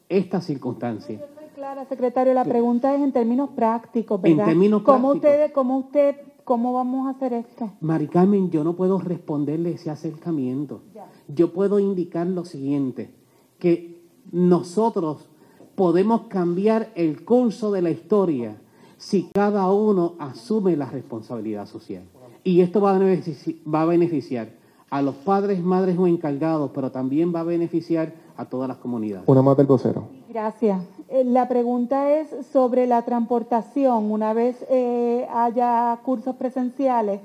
[0.08, 1.20] esta circunstancia.
[1.54, 4.40] Clara, secretario, la pregunta es en términos prácticos, ¿verdad?
[4.40, 5.16] En términos ¿Cómo prácticos.
[5.16, 7.72] Ustedes, ¿Cómo usted, cómo vamos a hacer esto?
[7.80, 10.82] Mari Carmen, yo no puedo responderle ese acercamiento.
[11.26, 13.10] Yo puedo indicar lo siguiente,
[13.58, 14.00] que
[14.30, 15.28] nosotros
[15.74, 18.56] podemos cambiar el curso de la historia
[18.98, 22.02] si cada uno asume la responsabilidad social.
[22.44, 24.48] Y esto va a, beneficiar,
[24.90, 29.26] a los padres, madres o encargados, pero también va a beneficiar a todas las comunidades.
[29.28, 30.08] Una más del vocero.
[30.28, 30.82] Gracias.
[31.08, 34.10] Eh, la pregunta es sobre la transportación.
[34.10, 37.20] Una vez eh, haya cursos presenciales,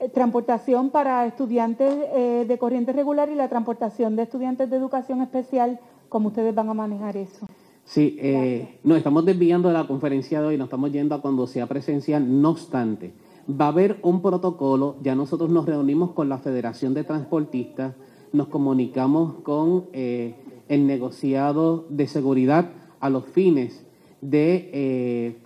[0.00, 5.80] eh, transportación para estudiantes de corriente regular y la transportación de estudiantes de educación especial,
[6.08, 7.46] ¿cómo ustedes van a manejar eso?
[7.88, 11.46] Sí, eh, nos estamos desviando de la conferencia de hoy, nos estamos yendo a cuando
[11.46, 12.42] sea presencial.
[12.42, 13.12] No obstante,
[13.48, 17.94] va a haber un protocolo, ya nosotros nos reunimos con la Federación de Transportistas,
[18.30, 20.34] nos comunicamos con eh,
[20.68, 23.86] el negociado de seguridad a los fines
[24.20, 25.36] de eh,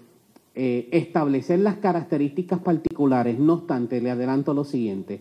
[0.56, 3.38] eh, establecer las características particulares.
[3.38, 5.20] No obstante, le adelanto lo siguiente.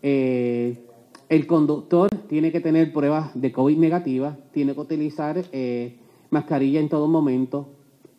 [0.00, 5.98] El conductor tiene que tener pruebas de COVID negativas, tiene que utilizar eh,
[6.34, 7.68] mascarilla en todo momento.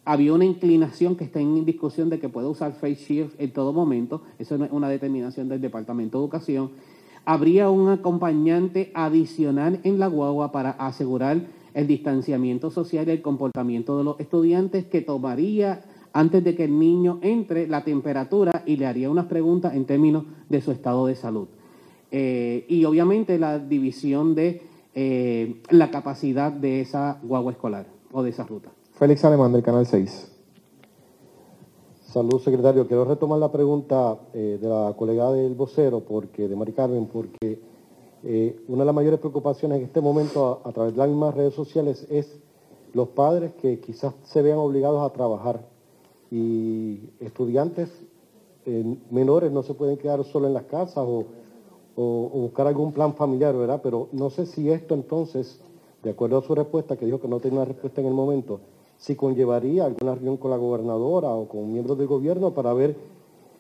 [0.06, 3.74] Había una inclinación que está en discusión de que puede usar face shield en todo
[3.74, 4.22] momento.
[4.40, 6.72] Eso no es una determinación del Departamento de Educación.
[7.26, 11.42] Habría un acompañante adicional en la guagua para asegurar
[11.74, 16.80] el distanciamiento social y el comportamiento de los estudiantes que tomaría antes de que el
[16.80, 21.16] niño entre la temperatura y le haría unas preguntas en términos de su estado de
[21.16, 21.48] salud.
[22.12, 24.62] Eh, y obviamente la división de
[24.94, 28.72] eh, la capacidad de esa guagua escolar o de esa ruta.
[28.94, 30.32] Félix Alemán del Canal 6.
[32.06, 32.88] Salud, secretario.
[32.88, 37.76] Quiero retomar la pregunta eh, de la colega del vocero, porque, de Mari Carmen, porque
[38.68, 42.08] una de las mayores preocupaciones en este momento a, través de las mismas redes sociales
[42.10, 42.40] es
[42.94, 45.62] los padres que quizás se vean obligados a trabajar
[46.32, 47.92] y estudiantes
[49.12, 51.26] menores no se pueden quedar solo en las casas o
[51.96, 53.80] o, buscar algún plan familiar, ¿verdad?
[53.82, 55.60] Pero no sé si esto entonces,
[56.06, 58.60] de acuerdo a su respuesta, que dijo que no tenía una respuesta en el momento,
[58.96, 62.96] si conllevaría alguna reunión con la gobernadora o con miembros del gobierno para ver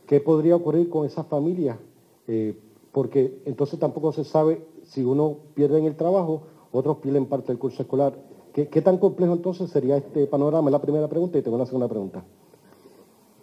[0.05, 1.79] qué podría ocurrir con esas familias,
[2.27, 2.55] eh,
[2.91, 7.57] porque entonces tampoco se sabe si uno pierde en el trabajo, otros pierden parte del
[7.57, 8.13] curso escolar.
[8.53, 10.69] ¿Qué, tan complejo entonces sería este panorama?
[10.69, 12.23] Es la primera pregunta y tengo una segunda pregunta.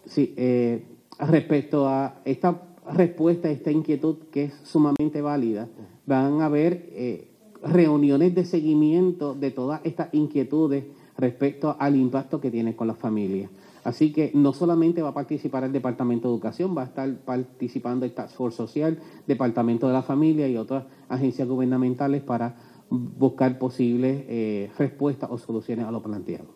[0.07, 0.87] Sí, eh,
[1.19, 2.63] respecto a esta
[2.95, 5.69] respuesta esta inquietud que es sumamente válida.
[6.07, 7.32] Van a haber eh,
[7.63, 10.85] reuniones de seguimiento de todas estas inquietudes
[11.17, 13.51] respecto al impacto que tiene con las familias.
[13.85, 18.07] Así que no solamente va a participar el Departamento de Educación, va a estar participando
[18.07, 22.57] el Task Force Social, Departamento de la Familia y otras agencias gubernamentales para
[22.91, 26.47] buscar posibles eh, respuestas o soluciones a lo planteado.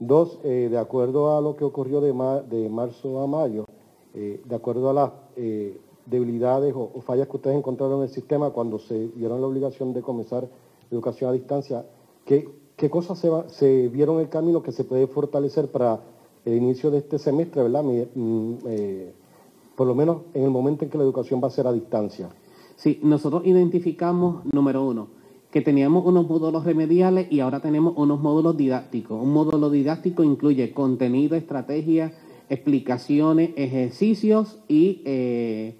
[0.00, 2.12] Dos, eh, de acuerdo a lo que ocurrió de,
[2.70, 3.66] marzo a mayo,
[4.14, 5.10] eh, de acuerdo a las
[6.06, 10.02] debilidades o, fallas que ustedes encontraron en el sistema cuando se vieron la obligación de
[10.02, 10.48] comenzar
[10.90, 11.86] educación a distancia,
[12.24, 16.00] ¿qué, qué cosas se, se vieron en el camino que se puede fortalecer para
[16.44, 17.82] el inicio de este semestre, ¿verdad?
[17.82, 19.12] Mm, eh,
[19.76, 22.28] por lo menos en el momento en que la educación va a ser a distancia.
[22.76, 25.08] Sí, nosotros identificamos, número uno,
[25.50, 29.22] que teníamos unos módulos remediales y ahora tenemos unos módulos didácticos.
[29.22, 32.12] Un módulo didáctico incluye contenido, estrategia,
[32.48, 35.76] explicaciones, ejercicios y eh,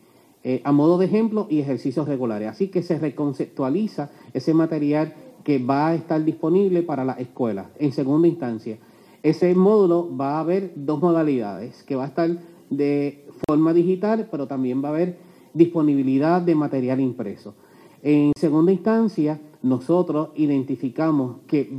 [0.47, 2.49] eh, a modo de ejemplo y ejercicios regulares.
[2.49, 7.71] Así que se reconceptualiza ese material que va a estar disponible para la escuela.
[7.79, 8.77] En segunda instancia,
[9.23, 12.31] ese módulo va a haber dos modalidades, que va a estar
[12.69, 15.17] de forma digital, pero también va a haber
[15.55, 17.55] disponibilidad de material impreso.
[18.03, 21.71] En segunda instancia, nosotros identificamos que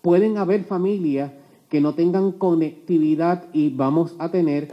[0.00, 1.32] pueden haber familias
[1.68, 4.68] que no tengan conectividad y vamos a tener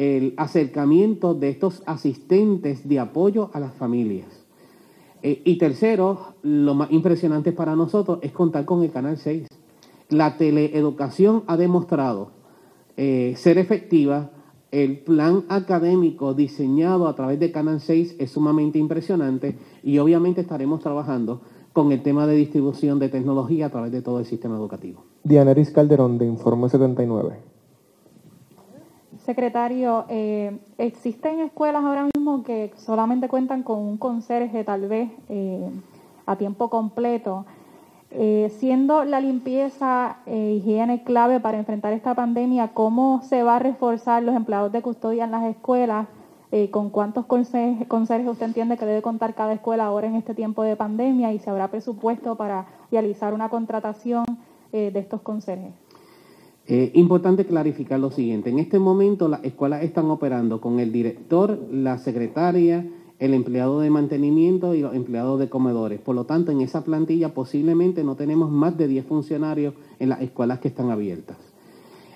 [0.00, 4.28] el acercamiento de estos asistentes de apoyo a las familias.
[5.22, 9.46] Eh, y tercero, lo más impresionante para nosotros es contar con el Canal 6.
[10.08, 12.30] La teleeducación ha demostrado
[12.96, 14.30] eh, ser efectiva.
[14.70, 20.80] El plan académico diseñado a través de Canal 6 es sumamente impresionante y obviamente estaremos
[20.80, 21.42] trabajando
[21.74, 25.04] con el tema de distribución de tecnología a través de todo el sistema educativo.
[25.24, 27.49] Dianeris Calderón, de Informe 79.
[29.30, 35.70] Secretario, eh, ¿existen escuelas ahora mismo que solamente cuentan con un conserje tal vez eh,
[36.26, 37.46] a tiempo completo?
[38.10, 43.58] Eh, siendo la limpieza e higiene clave para enfrentar esta pandemia, ¿cómo se va a
[43.60, 46.08] reforzar los empleados de custodia en las escuelas?
[46.72, 50.74] ¿Con cuántos conserjes usted entiende que debe contar cada escuela ahora en este tiempo de
[50.74, 51.32] pandemia?
[51.32, 54.24] ¿Y se habrá presupuesto para realizar una contratación
[54.72, 55.72] de estos conserjes.
[56.72, 58.48] Eh, importante clarificar lo siguiente.
[58.48, 63.90] En este momento las escuelas están operando con el director, la secretaria, el empleado de
[63.90, 65.98] mantenimiento y los empleados de comedores.
[66.00, 70.22] Por lo tanto, en esa plantilla posiblemente no tenemos más de 10 funcionarios en las
[70.22, 71.38] escuelas que están abiertas.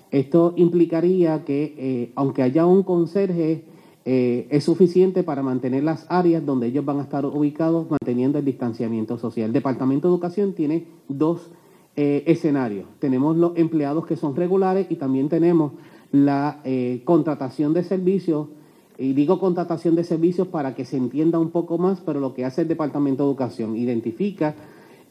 [0.09, 3.65] Esto implicaría que, eh, aunque haya un conserje,
[4.05, 9.17] es suficiente para mantener las áreas donde ellos van a estar ubicados manteniendo el distanciamiento
[9.17, 9.47] social.
[9.47, 11.49] El Departamento de Educación tiene dos
[11.97, 12.87] eh, escenarios.
[12.99, 15.71] Tenemos los empleados que son regulares y también tenemos
[16.11, 18.49] la eh, contratación de servicios.
[18.97, 22.43] Y digo contratación de servicios para que se entienda un poco más, pero lo que
[22.43, 24.55] hace el Departamento de Educación, identifica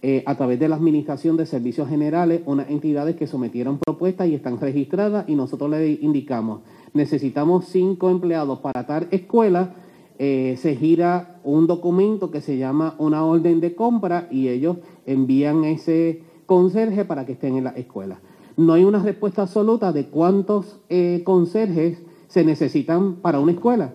[0.03, 4.35] eh, a través de la Administración de Servicios Generales unas entidades que sometieron propuestas y
[4.35, 6.61] están registradas y nosotros le indicamos,
[6.93, 9.75] necesitamos cinco empleados para tal escuela,
[10.19, 14.77] se gira un documento que se llama una orden de compra y ellos
[15.07, 18.19] envían ese conserje para que estén en la escuela.
[18.57, 23.93] No hay una respuesta absoluta de cuántos eh, conserjes se necesitan para una escuela.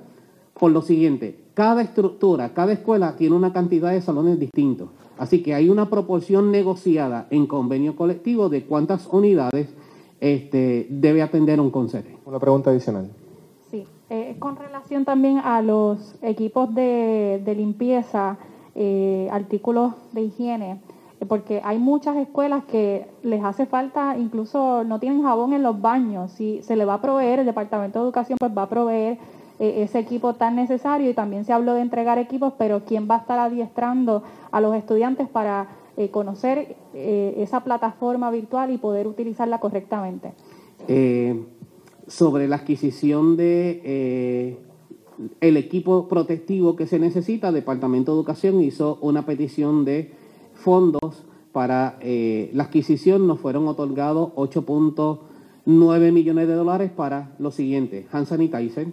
[0.59, 4.89] Por lo siguiente, cada estructura, cada escuela tiene una cantidad de salones distintos.
[5.17, 9.67] Así que hay una proporción negociada en convenio colectivo de cuántas unidades
[10.19, 12.17] este, debe atender un conserje.
[12.25, 13.09] Una pregunta adicional.
[13.69, 18.37] Sí, eh, con relación también a los equipos de, de limpieza,
[18.75, 20.81] eh, artículos de higiene,
[21.28, 26.32] porque hay muchas escuelas que les hace falta, incluso no tienen jabón en los baños.
[26.32, 29.17] Si se le va a proveer, el Departamento de Educación pues va a proveer
[29.59, 33.15] eh, ese equipo tan necesario y también se habló de entregar equipos, pero ¿quién va
[33.15, 35.67] a estar adiestrando a los estudiantes para
[35.97, 40.32] eh, conocer eh, esa plataforma virtual y poder utilizarla correctamente?
[42.07, 44.57] Sobre la adquisición de
[45.41, 50.13] el equipo protectivo que se necesita, el Departamento de Educación hizo una petición de
[50.60, 53.28] fondos para eh, la adquisición.
[53.28, 58.88] Nos fueron otorgados 8.9 millones de dólares para lo siguiente: hand sanitizer,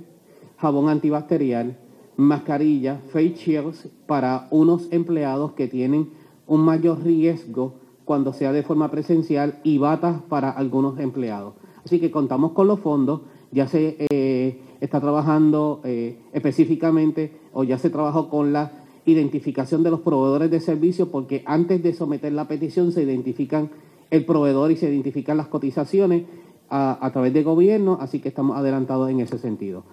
[0.59, 1.77] jabón antibacterial,
[2.17, 6.11] mascarilla, face shields para unos empleados que tienen
[6.47, 11.55] un mayor riesgo cuando sea de forma presencial y batas para algunos empleados.
[11.85, 17.79] Así que contamos con los fondos, ya se eh, está trabajando eh, específicamente o ya
[17.79, 22.47] se trabajó con la identificación de los proveedores de servicios porque antes de someter la
[22.47, 23.71] petición se identifican
[24.11, 26.25] el proveedor y se identifican las cotizaciones
[26.69, 29.85] a, a través del gobierno, así que estamos adelantados en ese sentido.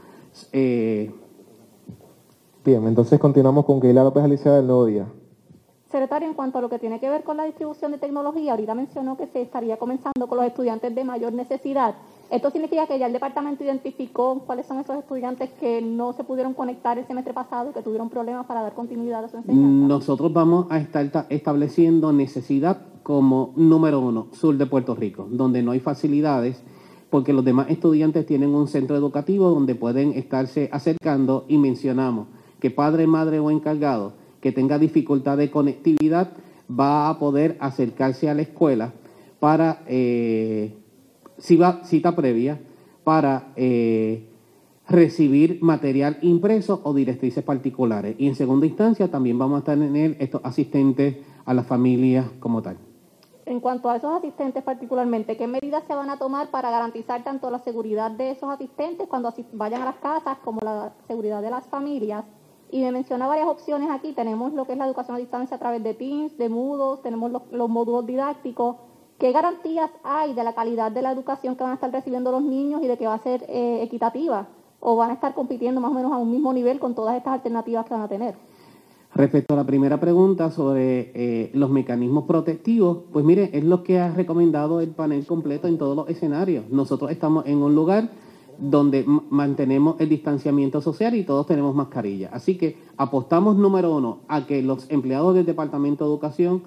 [0.51, 1.11] Eh,
[2.65, 5.05] Bien, entonces continuamos con Keila López Alicia del Nuevo Día.
[5.91, 8.73] Secretario, en cuanto a lo que tiene que ver con la distribución de tecnología, ahorita
[8.73, 11.95] mencionó que se estaría comenzando con los estudiantes de mayor necesidad.
[12.33, 16.55] ¿Esto significa que ya el departamento identificó cuáles son esos estudiantes que no se pudieron
[16.55, 19.87] conectar el semestre pasado y que tuvieron problemas para dar continuidad a su enseñanza?
[19.87, 25.61] Nosotros vamos a estar ta- estableciendo necesidad como número uno, sur de Puerto Rico, donde
[25.61, 26.63] no hay facilidades,
[27.11, 32.27] porque los demás estudiantes tienen un centro educativo donde pueden estarse acercando y mencionamos
[32.59, 36.31] que padre, madre o encargado que tenga dificultad de conectividad
[36.67, 38.91] va a poder acercarse a la escuela
[39.39, 40.79] para eh,
[41.37, 42.59] cita, previa
[43.03, 44.29] para eh,
[44.87, 48.15] recibir material impreso o directrices particulares.
[48.17, 52.77] Y en segunda instancia también vamos a tener estos asistentes a las familias como tal.
[53.45, 57.51] En cuanto a esos asistentes particularmente, ¿qué medidas se van a tomar para garantizar tanto
[57.51, 61.67] la seguridad de esos asistentes cuando vayan a las casas como la seguridad de las
[61.67, 62.23] familias?
[62.71, 64.13] Y me menciona varias opciones aquí.
[64.13, 67.31] Tenemos lo que es la educación a distancia a través de Teams, de Moodles, tenemos
[67.51, 68.77] los módulos didácticos.
[69.19, 72.43] ¿Qué garantías hay de la calidad de la educación que van a estar recibiendo los
[72.43, 74.47] niños y de que va a ser eh, equitativa?
[74.79, 77.33] ¿O van a estar compitiendo más o menos a un mismo nivel con todas estas
[77.33, 78.35] alternativas que van a tener?
[79.15, 83.99] Respecto a la primera pregunta sobre eh, los mecanismos protectivos, pues mire, es lo que
[83.99, 86.65] ha recomendado el panel completo en todos los escenarios.
[86.69, 88.09] Nosotros estamos en un lugar
[88.57, 92.29] donde mantenemos el distanciamiento social y todos tenemos mascarilla.
[92.33, 96.63] Así que apostamos, número uno, a que los empleados del Departamento de Educación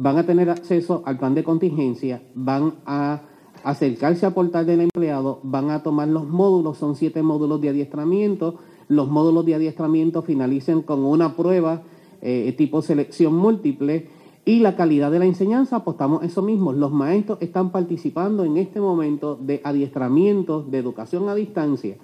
[0.00, 3.20] van a tener acceso al plan de contingencia, van a
[3.62, 8.54] acercarse al portal del empleado, van a tomar los módulos, son siete módulos de adiestramiento,
[8.88, 11.82] los módulos de adiestramiento finalicen con una prueba
[12.22, 14.08] eh, tipo selección múltiple
[14.46, 16.72] y la calidad de la enseñanza, apostamos eso mismo.
[16.72, 21.96] Los maestros están participando en este momento de adiestramiento de educación a distancia.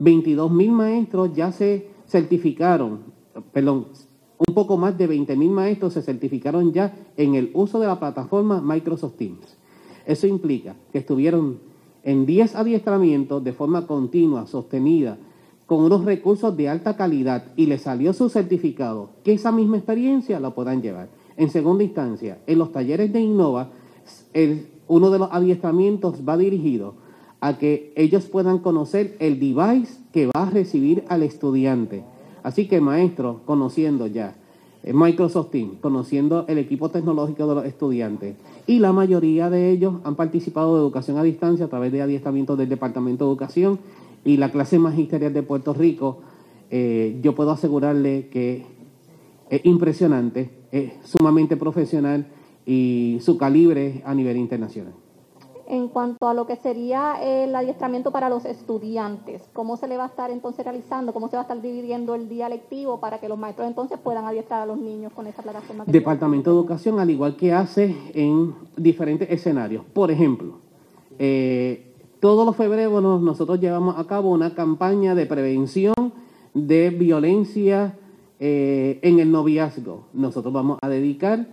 [0.00, 2.98] 22 mil maestros ya se certificaron,
[3.52, 3.86] perdón,
[4.46, 7.98] un poco más de 20 mil maestros se certificaron ya en el uso de la
[7.98, 9.56] plataforma Microsoft Teams.
[10.06, 11.58] Eso implica que estuvieron
[12.02, 15.16] en 10 adiestramientos de forma continua, sostenida,
[15.66, 20.38] con unos recursos de alta calidad y les salió su certificado, que esa misma experiencia
[20.38, 21.08] la puedan llevar.
[21.36, 23.70] En segunda instancia, en los talleres de Innova,
[24.86, 26.94] uno de los adiestramientos va dirigido
[27.40, 32.04] a que ellos puedan conocer el device que va a recibir al estudiante.
[32.44, 34.36] Así que maestros, conociendo ya
[34.84, 39.94] eh, Microsoft Teams, conociendo el equipo tecnológico de los estudiantes, y la mayoría de ellos
[40.04, 43.78] han participado de educación a distancia a través de adiestramientos del Departamento de Educación
[44.26, 46.18] y la clase magisterial de Puerto Rico,
[46.70, 48.66] eh, yo puedo asegurarle que
[49.48, 52.26] es impresionante, es sumamente profesional
[52.66, 54.92] y su calibre a nivel internacional.
[55.74, 60.04] En cuanto a lo que sería el adiestramiento para los estudiantes, ¿cómo se le va
[60.04, 61.12] a estar entonces realizando?
[61.12, 64.24] ¿Cómo se va a estar dividiendo el día lectivo para que los maestros entonces puedan
[64.24, 65.82] adiestrar a los niños con esta plataforma?
[65.88, 69.84] Departamento de Educación, al igual que hace en diferentes escenarios.
[69.92, 70.58] Por ejemplo,
[71.18, 75.94] eh, todos los febreros nos- nosotros llevamos a cabo una campaña de prevención
[76.54, 77.98] de violencia
[78.38, 80.04] eh, en el noviazgo.
[80.12, 81.46] Nosotros vamos a dedicar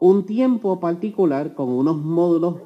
[0.00, 2.56] un tiempo particular con unos módulos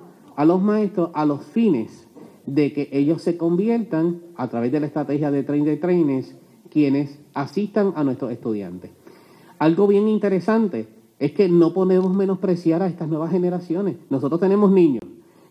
[0.41, 2.09] a los maestros a los fines
[2.47, 6.35] de que ellos se conviertan a través de la estrategia de Train the Trainers
[6.71, 8.91] quienes asistan a nuestros estudiantes.
[9.59, 10.89] Algo bien interesante
[11.19, 13.97] es que no podemos menospreciar a estas nuevas generaciones.
[14.09, 15.05] Nosotros tenemos niños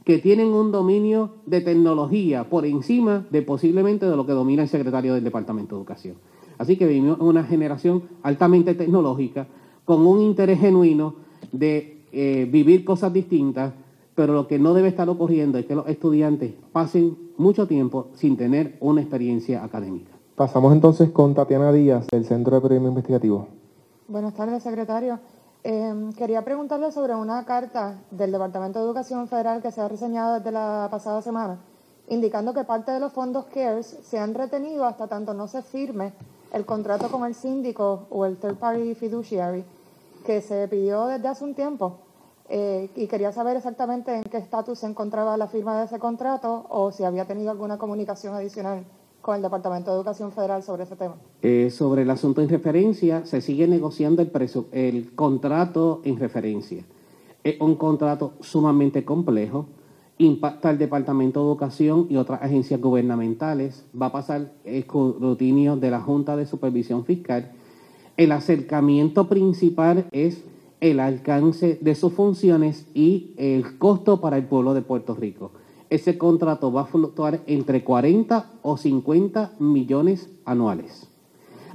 [0.06, 4.70] que tienen un dominio de tecnología por encima de posiblemente de lo que domina el
[4.70, 6.16] secretario del Departamento de Educación.
[6.58, 9.46] Así que vivimos una generación altamente tecnológica,
[9.86, 11.14] con un interés genuino
[11.52, 13.74] de eh, vivir cosas distintas,
[14.20, 18.36] pero lo que no debe estar ocurriendo es que los estudiantes pasen mucho tiempo sin
[18.36, 20.12] tener una experiencia académica.
[20.36, 23.48] Pasamos entonces con Tatiana Díaz, del Centro de Periodismo Investigativo.
[24.10, 25.20] Buenas tardes, secretario.
[25.64, 30.34] Eh, quería preguntarle sobre una carta del Departamento de Educación Federal que se ha reseñado
[30.34, 31.58] desde la pasada semana,
[32.10, 36.12] indicando que parte de los fondos CARES se han retenido hasta tanto no se firme
[36.52, 39.64] el contrato con el síndico o el third party fiduciary
[40.26, 42.00] que se pidió desde hace un tiempo.
[42.52, 46.66] Eh, y quería saber exactamente en qué estatus se encontraba la firma de ese contrato
[46.70, 48.86] o si había tenido alguna comunicación adicional
[49.22, 51.16] con el Departamento de Educación Federal sobre ese tema.
[51.44, 54.32] Eh, sobre el asunto en referencia, se sigue negociando el,
[54.72, 56.84] el contrato en referencia.
[57.44, 59.68] Es un contrato sumamente complejo,
[60.18, 66.02] impacta al Departamento de Educación y otras agencias gubernamentales, va a pasar escrutinio de la
[66.02, 67.52] Junta de Supervisión Fiscal.
[68.18, 70.44] El acercamiento principal es
[70.82, 75.52] el alcance de sus funciones y el costo para el pueblo de Puerto Rico
[75.90, 81.08] ese contrato va a fluctuar entre 40 o 50 millones anuales.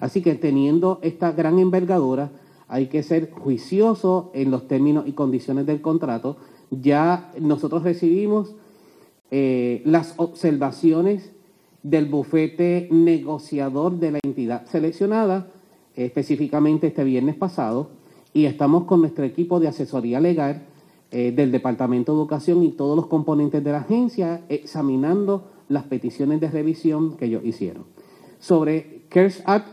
[0.00, 2.30] Así que teniendo esta gran envergadura,
[2.68, 6.36] hay que ser juicioso en los términos y condiciones del contrato.
[6.70, 8.54] Ya nosotros recibimos
[9.30, 11.32] eh, las observaciones
[11.82, 15.48] del bufete negociador de la entidad seleccionada,
[15.96, 17.90] específicamente este viernes pasado,
[18.34, 20.64] y estamos con nuestro equipo de asesoría legal
[21.10, 26.40] eh, del Departamento de Educación y todos los componentes de la agencia examinando las peticiones
[26.40, 27.84] de revisión que ellos hicieron.
[28.40, 29.68] Sobre CARES Act,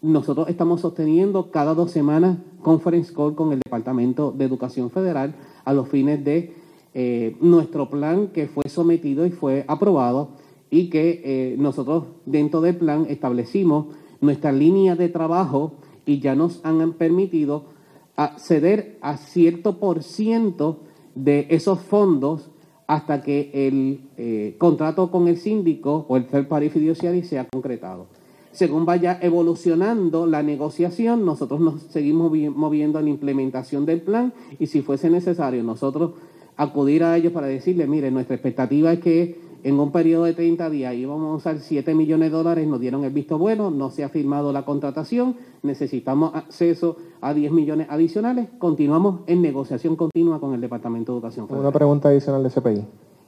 [0.00, 5.34] nosotros estamos sosteniendo cada dos semanas conference call con el Departamento de Educación Federal
[5.64, 6.54] a los fines de
[6.94, 10.28] eh, nuestro plan que fue sometido y fue aprobado
[10.70, 13.86] y que eh, nosotros dentro del plan establecimos
[14.20, 15.72] nuestra línea de trabajo
[16.06, 17.73] y ya nos han permitido
[18.16, 20.80] acceder a cierto por ciento
[21.14, 22.50] de esos fondos
[22.86, 28.06] hasta que el eh, contrato con el síndico o el third party fiduciary sea concretado.
[28.52, 34.68] Según vaya evolucionando la negociación, nosotros nos seguimos moviendo en la implementación del plan y
[34.68, 36.12] si fuese necesario nosotros
[36.56, 40.68] acudir a ellos para decirles, mire, nuestra expectativa es que en un periodo de 30
[40.68, 44.04] días íbamos a usar 7 millones de dólares, nos dieron el visto bueno, no se
[44.04, 50.52] ha firmado la contratación, necesitamos acceso a 10 millones adicionales, continuamos en negociación continua con
[50.52, 52.86] el Departamento de Educación Una pregunta adicional de CPI.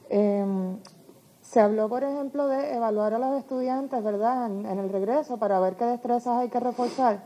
[0.09, 0.77] Em,
[1.41, 5.75] se habló, por ejemplo, de evaluar a los estudiantes, ¿verdad?, en, el regreso para ver
[5.75, 7.23] qué destrezas hay que reforzar.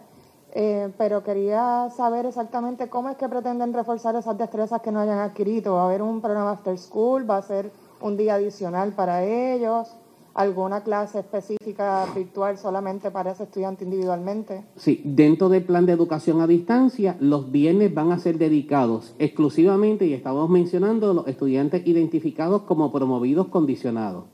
[0.54, 5.20] Eh, pero quería saber exactamente cómo es que pretenden reforzar esas destrezas que no hayan
[5.20, 5.76] adquirido.
[5.76, 7.30] ¿Va a haber un programa after school?
[7.30, 7.72] ¿Va a ser
[8.02, 9.90] un día adicional para ellos,
[10.34, 14.64] alguna clase específica virtual solamente para ese estudiante individualmente.
[14.76, 20.06] Sí, dentro del plan de educación a distancia, los viernes van a ser dedicados exclusivamente,
[20.06, 24.26] y estamos mencionando, los estudiantes identificados como promovidos condicionados.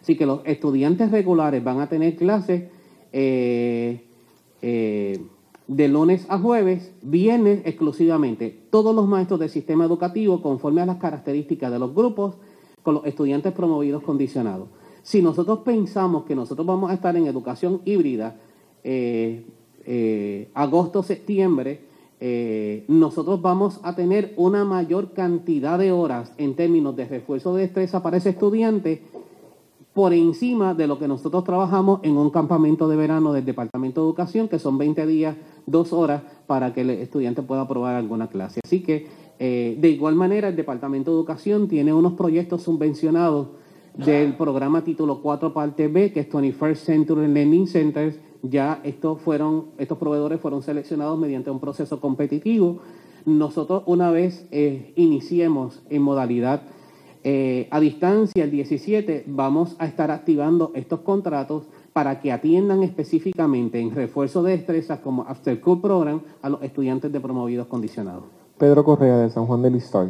[0.00, 2.64] Así que los estudiantes regulares van a tener clases
[3.12, 4.04] eh,
[4.62, 5.24] eh,
[5.68, 8.58] de lunes a jueves, viernes exclusivamente.
[8.70, 12.36] Todos los maestros del sistema educativo, conforme a las características de los grupos,
[12.82, 14.68] con los estudiantes promovidos condicionados.
[15.02, 18.36] Si nosotros pensamos que nosotros vamos a estar en educación híbrida
[18.84, 19.44] eh,
[19.84, 21.80] eh, agosto, septiembre,
[22.20, 27.62] eh, nosotros vamos a tener una mayor cantidad de horas en términos de refuerzo de
[27.62, 29.02] destreza para ese estudiante
[29.92, 34.06] por encima de lo que nosotros trabajamos en un campamento de verano del Departamento de
[34.06, 35.36] Educación, que son 20 días,
[35.66, 38.60] dos horas, para que el estudiante pueda aprobar alguna clase.
[38.64, 39.08] Así que
[39.44, 43.48] eh, de igual manera, el Departamento de Educación tiene unos proyectos subvencionados
[43.96, 48.20] del programa título 4 parte B, que es 21st Century Lending Centers.
[48.42, 52.82] Ya estos, fueron, estos proveedores fueron seleccionados mediante un proceso competitivo.
[53.26, 56.62] Nosotros una vez eh, iniciemos en modalidad
[57.24, 63.80] eh, a distancia el 17, vamos a estar activando estos contratos para que atiendan específicamente
[63.80, 68.41] en refuerzo de destrezas como After School Program a los estudiantes de promovidos condicionados.
[68.62, 70.06] Pedro Correa de San Juan del Listar.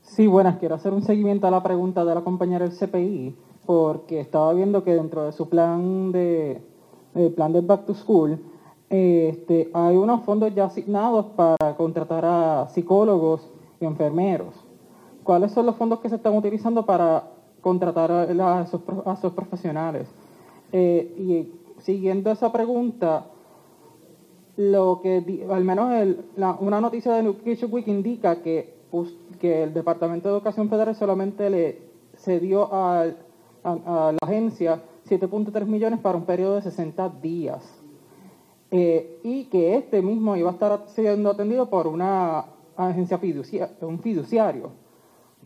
[0.00, 0.56] Sí, buenas.
[0.56, 3.36] Quiero hacer un seguimiento a la pregunta de la compañera del CPI,
[3.66, 6.62] porque estaba viendo que dentro de su plan de,
[7.36, 8.38] plan de Back to School,
[8.88, 13.46] este, hay unos fondos ya asignados para contratar a psicólogos
[13.82, 14.54] y enfermeros.
[15.22, 17.24] ¿Cuáles son los fondos que se están utilizando para
[17.60, 20.08] contratar a, esos, profesionales?
[20.72, 23.26] Eh, y siguiendo esa pregunta,
[24.60, 28.74] lo que al menos la- una noticia de Education Week indica que,
[29.40, 31.78] que el Departamento de Educación Federal solamente le
[32.18, 33.06] cedió a,
[33.64, 37.62] la agencia 7.3 millones para un periodo de 60 días.
[38.70, 42.44] Eh, y que este mismo iba a estar siendo atendido por una
[42.76, 44.70] agencia fiducia- un fiduciario.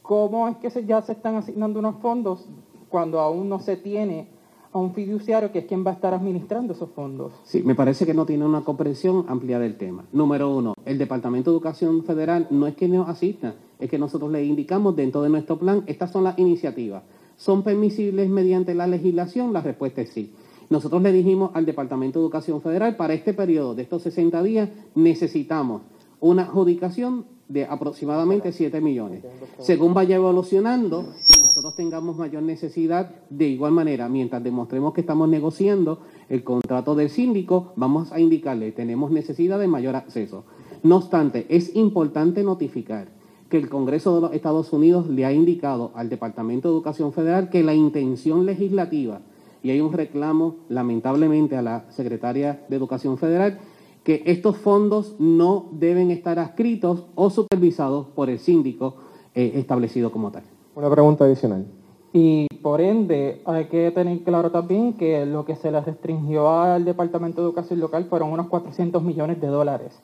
[0.03, 2.47] ¿Cómo es que ya se están asignando unos fondos
[2.89, 4.29] cuando aún no se tiene
[4.75, 7.33] a un fiduciario que es quien va a estar administrando esos fondos?
[7.45, 10.05] Sí, me parece que no tiene una comprensión amplia del tema.
[10.13, 14.33] Número uno, el Departamento de Educación Federal no es que nos asista, es que nosotros
[14.33, 17.05] le indicamos dentro de nuestro plan, estas son las iniciativas.
[17.37, 19.53] ¿Son permisibles mediante la legislación?
[19.53, 20.33] La respuesta es sí.
[20.71, 24.71] Nosotros le dijimos al Departamento de Educación Federal, para este periodo de estos 60 días
[24.97, 25.83] necesitamos
[26.21, 29.23] una adjudicación de aproximadamente 7 millones.
[29.59, 35.29] Según vaya evolucionando, y nosotros tengamos mayor necesidad, de igual manera, mientras demostremos que estamos
[35.29, 40.45] negociando el contrato del síndico, vamos a indicarle, tenemos necesidad de mayor acceso.
[40.83, 43.09] No obstante, es importante notificar
[43.49, 47.51] que el Congreso de los Estados Unidos le ha indicado al Departamento de Educación Federal
[47.51, 49.21] que la intención legislativa,
[49.63, 53.61] y hay un reclamo lamentablemente a la Secretaria de Educación Federal,
[54.05, 58.95] que estos fondos no deben estar adscritos o supervisados por el síndico
[59.35, 60.43] eh, establecido como tal.
[60.77, 61.65] Una pregunta adicional.
[62.13, 66.85] Y por ende, hay que tener claro también que lo que se le restringió al
[66.85, 69.99] Departamento de Educación Local fueron unos 400 millones de dólares.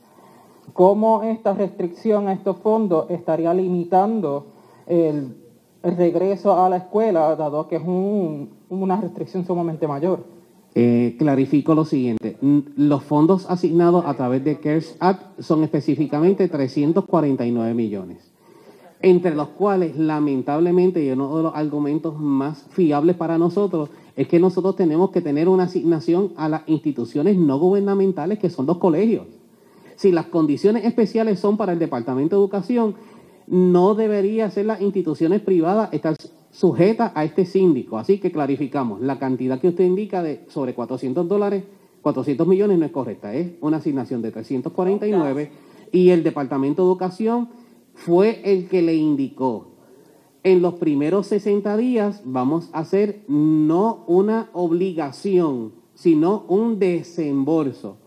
[0.72, 4.46] ¿Cómo esta restricción a estos fondos estaría limitando
[4.86, 5.36] el,
[5.82, 10.24] el regreso a la escuela, dado que es un- una restricción sumamente mayor?
[10.74, 12.36] Eh, clarifico lo siguiente.
[12.76, 18.18] Los fondos asignados a través de CARES Act son específicamente 349 millones,
[19.02, 24.38] entre los cuales lamentablemente y uno de los argumentos más fiables para nosotros es que
[24.38, 29.26] nosotros tenemos que tener una asignación a las instituciones no gubernamentales que son los colegios.
[29.96, 32.94] Si las condiciones especiales son para el Departamento de Educación,
[33.48, 36.14] no debería ser las instituciones privadas estar
[36.50, 37.98] sujetas a este síndico.
[37.98, 41.64] Así que clarificamos, la cantidad que usted indica de sobre 400 dólares,
[42.02, 45.50] 400 millones no es correcta, es una asignación de 349
[45.92, 47.48] y el Departamento de Educación
[47.94, 49.68] fue el que le indicó.
[50.42, 57.98] En los primeros 60 días vamos a hacer no una obligación, sino un desembolso.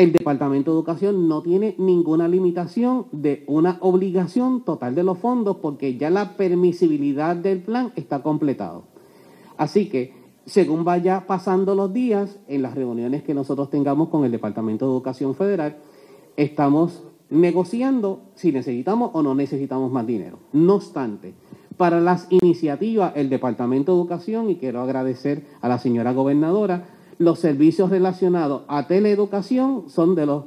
[0.00, 5.58] El Departamento de Educación no tiene ninguna limitación de una obligación total de los fondos
[5.58, 8.84] porque ya la permisibilidad del plan está completado.
[9.58, 10.14] Así que,
[10.46, 14.92] según vaya pasando los días, en las reuniones que nosotros tengamos con el Departamento de
[14.92, 15.76] Educación Federal,
[16.34, 20.38] estamos negociando si necesitamos o no necesitamos más dinero.
[20.54, 21.34] No obstante,
[21.76, 26.88] para las iniciativas, el Departamento de Educación, y quiero agradecer a la señora gobernadora,
[27.20, 30.44] los servicios relacionados a teleeducación son de los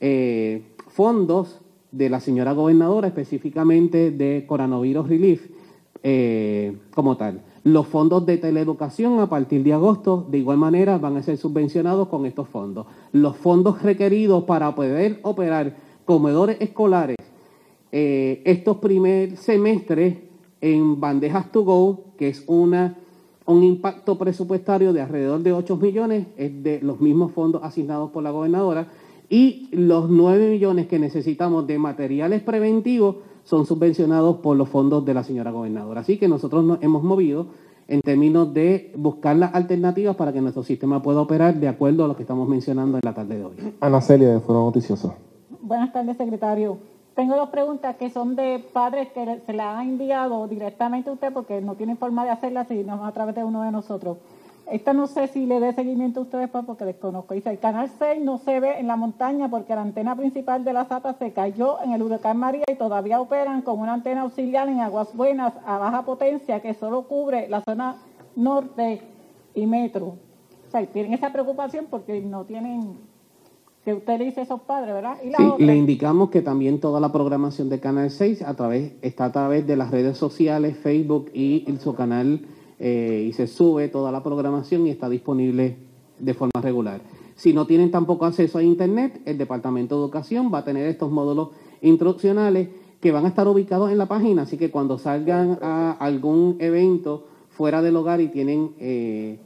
[0.00, 1.60] eh, fondos
[1.92, 5.46] de la señora gobernadora, específicamente de Coronavirus Relief,
[6.02, 7.42] eh, como tal.
[7.62, 12.08] Los fondos de teleeducación a partir de agosto, de igual manera, van a ser subvencionados
[12.08, 12.88] con estos fondos.
[13.12, 17.18] Los fondos requeridos para poder operar comedores escolares
[17.92, 20.16] eh, estos primer semestres
[20.60, 22.98] en bandejas to go, que es una,
[23.50, 28.22] un impacto presupuestario de alrededor de 8 millones, es de los mismos fondos asignados por
[28.22, 28.88] la gobernadora,
[29.28, 35.14] y los 9 millones que necesitamos de materiales preventivos son subvencionados por los fondos de
[35.14, 36.00] la señora gobernadora.
[36.00, 37.46] Así que nosotros nos hemos movido
[37.88, 42.08] en términos de buscar las alternativas para que nuestro sistema pueda operar de acuerdo a
[42.08, 43.54] lo que estamos mencionando en la tarde de hoy.
[43.80, 45.14] Ana Celia, de Foro Noticioso.
[45.60, 46.78] Buenas tardes, secretario.
[47.14, 51.32] Tengo dos preguntas que son de padres que se las han enviado directamente a usted
[51.32, 54.18] porque no tienen forma de hacerlas sino a través de uno de nosotros.
[54.70, 57.34] Esta no sé si le dé seguimiento a usted después porque desconozco.
[57.34, 60.72] Dice, el canal 6 no se ve en la montaña porque la antena principal de
[60.72, 64.68] la SATA se cayó en el huracán María y todavía operan con una antena auxiliar
[64.68, 67.96] en Aguas Buenas a baja potencia que solo cubre la zona
[68.36, 69.02] norte
[69.54, 70.14] y metro.
[70.68, 72.96] O sea, tienen esa preocupación porque no tienen
[73.84, 75.16] que usted le dice a esos padres, ¿verdad?
[75.24, 79.26] Y Sí, le indicamos que también toda la programación de Canal 6 a través, está
[79.26, 82.42] a través de las redes sociales, Facebook y su canal,
[82.78, 85.76] eh, y se sube toda la programación y está disponible
[86.18, 87.00] de forma regular.
[87.36, 91.10] Si no tienen tampoco acceso a Internet, el Departamento de Educación va a tener estos
[91.10, 91.50] módulos
[91.80, 92.68] instruccionales
[93.00, 97.28] que van a estar ubicados en la página, así que cuando salgan a algún evento
[97.48, 98.72] fuera del hogar y tienen...
[98.78, 99.38] eh,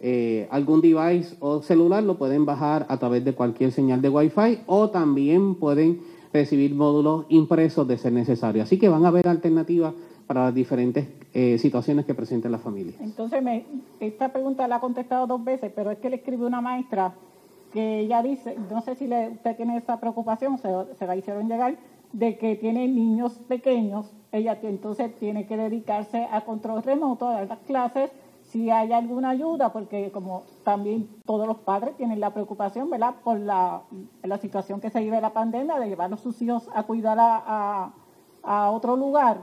[0.00, 4.60] eh, algún device o celular lo pueden bajar a través de cualquier señal de Wi-Fi
[4.66, 6.00] o también pueden
[6.32, 8.62] recibir módulos impresos de ser necesario.
[8.62, 9.92] Así que van a haber alternativas
[10.26, 12.96] para las diferentes eh, situaciones que presenten las familias.
[13.00, 13.64] Entonces, me,
[13.98, 17.12] esta pregunta la ha contestado dos veces, pero es que le escribe una maestra
[17.72, 20.68] que ella dice, no sé si le, usted tiene esa preocupación, se,
[20.98, 21.76] se la hicieron llegar,
[22.12, 27.48] de que tiene niños pequeños, ella entonces tiene que dedicarse a control remoto, a dar
[27.48, 28.10] las clases,
[28.50, 33.38] si hay alguna ayuda, porque como también todos los padres tienen la preocupación, ¿verdad?, por
[33.38, 33.82] la,
[34.22, 37.92] la situación que se vive la pandemia, de llevar a sus hijos a cuidar a,
[38.42, 39.40] a, otro lugar,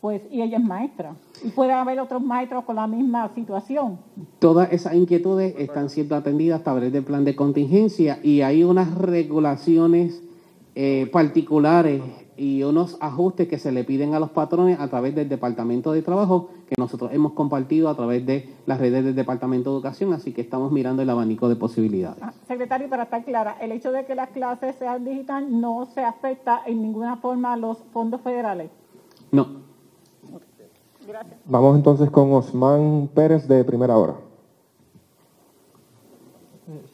[0.00, 1.14] pues, y ella es maestra.
[1.44, 3.98] Y puede haber otros maestros con la misma situación.
[4.40, 8.96] Todas esas inquietudes están siendo atendidas a través del plan de contingencia y hay unas
[8.96, 10.20] regulaciones
[10.74, 12.02] eh, particulares
[12.36, 16.02] y unos ajustes que se le piden a los patrones a través del Departamento de
[16.02, 20.32] Trabajo que nosotros hemos compartido a través de las redes del Departamento de Educación, así
[20.32, 22.22] que estamos mirando el abanico de posibilidades.
[22.22, 26.02] Ah, secretario, para estar clara, el hecho de que las clases sean digitales no se
[26.02, 28.70] afecta en ninguna forma a los fondos federales.
[29.30, 29.62] No.
[31.06, 31.40] Gracias.
[31.44, 34.14] Vamos entonces con Osman Pérez de Primera Hora.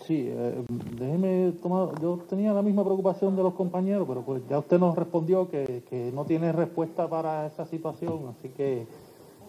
[0.07, 0.65] Sí, eh,
[0.99, 4.97] déjeme tomar, yo tenía la misma preocupación de los compañeros, pero pues ya usted nos
[4.97, 8.87] respondió que, que no tiene respuesta para esa situación, así que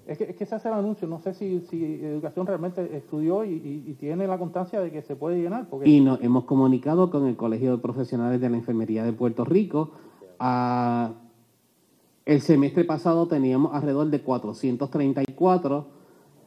[0.05, 3.45] Es que, es que se hace el anuncio, no sé si, si Educación realmente estudió
[3.45, 5.69] y, y- y tiene la constancia de que se puede llenar.
[5.69, 9.45] Porque Y nos hemos comunicado con el Colegio de Profesionales de la Enfermería de Puerto
[9.45, 9.91] Rico.
[10.39, 11.11] Ah,
[12.25, 15.98] el semestre pasado teníamos alrededor de 434.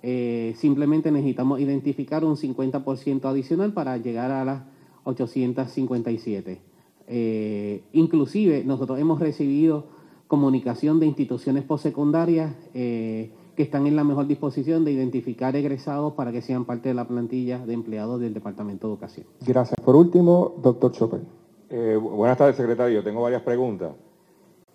[0.02, 4.62] Eh, simplemente necesitamos identificar un 50% adicional para llegar a las
[5.04, 6.60] 857.
[7.08, 9.86] Eh, inclusive nosotros hemos recibido
[10.28, 16.32] comunicación de instituciones postsecundarias eh, que están en la mejor disposición de identificar egresados para
[16.32, 19.26] que sean parte de la plantilla de empleados del Departamento de Educación.
[19.46, 19.78] Gracias.
[19.84, 21.20] Por último, doctor Chopper.
[21.68, 23.02] Eh, bu- buenas tardes, secretario.
[23.04, 23.92] Tengo varias preguntas.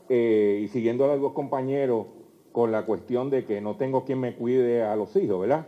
[0.10, 2.06] Eh, y siguiendo a los dos compañeros
[2.57, 5.67] con la cuestión de que no tengo quien me cuide a los hijos, ¿verdad?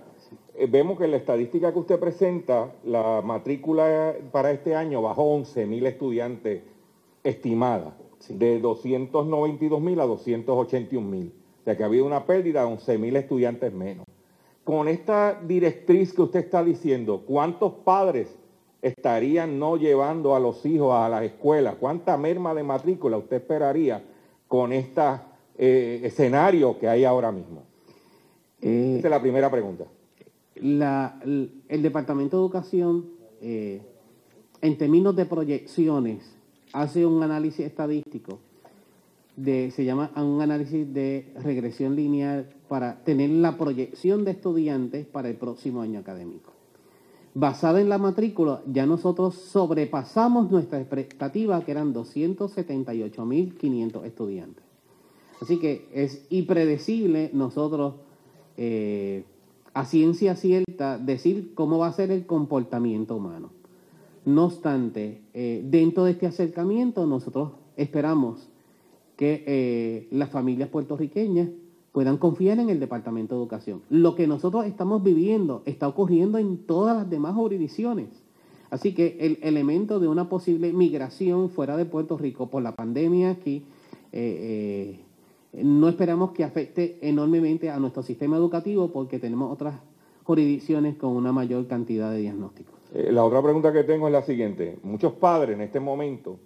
[0.55, 5.35] Eh, vemos que en la estadística que usted presenta, la matrícula para este año bajó
[5.35, 6.63] 11 mil estudiantes
[7.23, 7.95] estimada,
[8.29, 11.31] de 292 mil a 281 mil.
[11.61, 14.07] O sea que ha habido una pérdida de 11 mil estudiantes menos.
[14.63, 18.35] Con esta directriz que usted está diciendo, ¿cuántos padres
[18.81, 21.75] estarían no llevando a los hijos a las escuelas?
[21.79, 24.03] ¿Cuánta merma de matrícula usted esperaría
[24.47, 24.73] con
[25.59, 27.63] este escenario que hay ahora mismo?
[28.61, 29.85] Eh, Esa es la primera pregunta.
[30.55, 33.05] la- el, el Departamento de Educación,
[33.41, 33.81] eh,
[34.61, 36.35] en términos de proyecciones,
[36.73, 38.39] hace un análisis estadístico,
[39.37, 45.29] de, se llama un análisis de regresión lineal para tener la proyección de estudiantes para
[45.29, 46.51] el próximo año académico.
[47.33, 54.63] Basada en la matrícula, ya nosotros sobrepasamos nuestra expectativa, que eran 278.500 estudiantes.
[55.41, 57.95] Así que es impredecible nosotros,
[58.57, 59.23] eh,
[59.73, 63.51] a ciencia cierta, decir cómo va a ser el comportamiento humano.
[64.25, 68.49] No obstante, eh, dentro de este acercamiento nosotros esperamos
[69.15, 71.49] que eh, las familias puertorriqueñas
[71.93, 73.81] puedan confiar en el Departamento de Educación.
[73.89, 78.09] Lo que nosotros estamos viviendo está ocurriendo en todas las demás jurisdicciones.
[78.69, 83.31] Así que el elemento de una posible migración fuera de Puerto Rico por la pandemia
[83.31, 83.63] aquí,
[85.53, 89.75] no esperamos que afecte enormemente a nuestro sistema educativo porque tenemos otras
[90.23, 92.75] jurisdicciones con una mayor cantidad de diagnósticos.
[92.93, 94.77] Eh, la otra pregunta que tengo es la siguiente.
[94.83, 96.39] Muchos padres en este momento,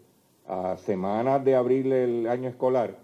[0.47, 2.97] a semanas de abrir el año escolar,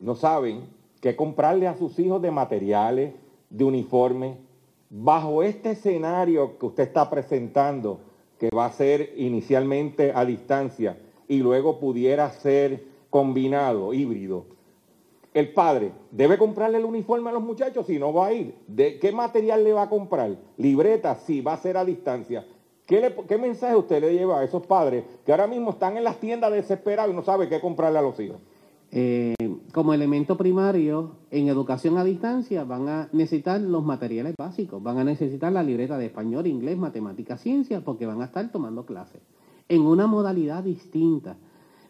[0.00, 0.64] no saben
[1.00, 3.14] qué comprarle a sus hijos de materiales,
[3.50, 4.36] de uniformes.
[4.88, 8.00] Bajo este escenario que usted está presentando,
[8.38, 10.98] que va a ser inicialmente a distancia
[11.28, 14.55] y luego pudiera ser combinado, híbrido,
[15.36, 18.54] el padre debe comprarle el uniforme a los muchachos si no va a ir.
[18.66, 20.34] ¿De qué material le va a comprar?
[20.56, 22.46] Libreta, si va a ser a distancia.
[22.86, 26.20] ¿Qué, ¿Qué, mensaje usted le lleva a esos padres que ahora mismo están en las
[26.20, 28.38] tiendas desesperados y no saben qué comprarle a los hijos?
[28.92, 29.34] Eh,
[29.74, 35.04] como elemento primario, en educación a distancia van a necesitar los materiales básicos, van a
[35.04, 39.20] necesitar la libreta de español, inglés, matemáticas, ciencia, porque van a estar tomando clases
[39.68, 41.36] en una modalidad distinta.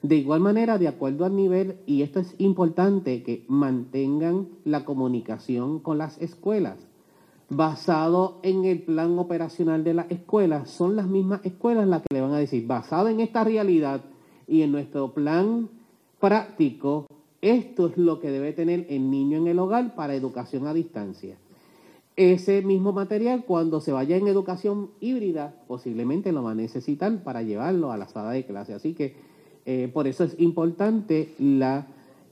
[0.07, 5.81] De igual manera, de acuerdo al nivel, y esto es importante, que mantengan la comunicación
[5.81, 6.77] con las escuelas.
[7.51, 12.21] Basado en el plan operacional de las escuelas, son las mismas escuelas las que le
[12.21, 14.01] van a decir, basado en esta realidad
[14.47, 15.69] y en nuestro plan
[16.21, 17.09] práctico,
[17.41, 21.37] esto es lo que debe tener el niño en el hogar para educación a distancia.
[22.15, 27.43] Ese mismo material, cuando se vaya en educación híbrida, posiblemente lo va a necesitar para
[27.43, 28.73] llevarlo a la sala de clase.
[28.73, 29.26] Así que
[29.67, 31.87] eh, por eso es importante la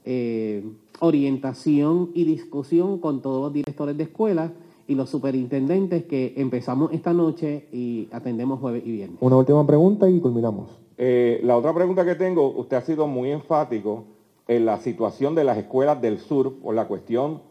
[0.05, 0.63] eh,
[1.01, 4.53] orientación y discusión con todos los directores de escuela
[4.87, 9.17] y los superintendentes que empezamos esta noche y atendemos jueves y viernes.
[9.19, 10.69] Una última pregunta y culminamos.
[10.97, 14.05] Eh, la otra pregunta que tengo, usted ha sido muy enfático
[14.47, 17.41] en la situación de las escuelas del sur por la cuestión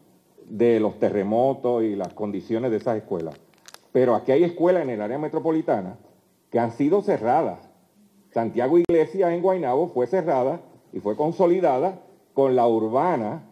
[0.49, 3.35] de los terremotos y las condiciones de esas escuelas.
[3.93, 5.99] Pero aquí hay escuelas en el área metropolitana
[6.51, 7.64] que han sido cerradas.
[8.35, 10.61] Santiago Iglesias en Guaynabo fue cerrada
[10.93, 12.01] y fue consolidada
[12.33, 13.45] con la urbana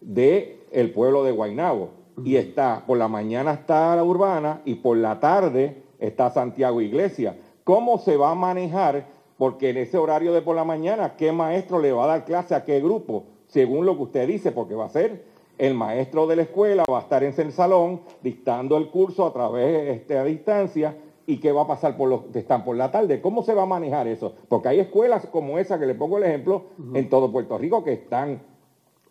[0.00, 1.90] del el pueblo de Guaynabo.
[2.24, 7.36] Y está, por la mañana está la urbana y por la tarde está Santiago Iglesias.
[7.62, 9.06] ¿Cómo se va a manejar
[9.38, 12.56] porque en ese horario de por la mañana, ¿qué maestro le va a dar clase
[12.56, 13.26] a qué grupo?
[13.46, 15.24] Según lo que usted dice, porque va a ser
[15.58, 19.32] el maestro de la escuela, va a estar en el salón dictando el curso a
[19.32, 20.96] través este, a distancia.
[21.26, 23.20] ¿Y qué va a pasar por los que están por la tarde?
[23.20, 24.34] ¿Cómo se va a manejar eso?
[24.48, 27.94] Porque hay escuelas como esa, que le pongo el ejemplo, en todo Puerto Rico que
[27.94, 28.42] están...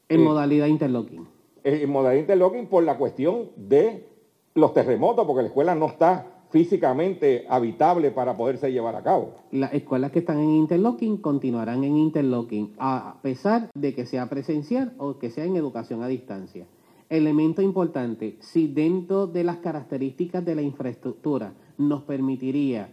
[0.10, 1.28] En eh, modalidad interlocking.
[1.64, 4.08] En modalidad interlocking por la cuestión de
[4.54, 9.34] los terremotos, porque la escuela no está físicamente habitable para poderse llevar a cabo.
[9.50, 14.94] Las escuelas que están en interlocking continuarán en interlocking, a pesar de que sea presencial
[15.00, 16.68] o que sea en educación a distancia.
[17.10, 22.90] Elemento importante, si dentro de las características de la infraestructura nos permitiría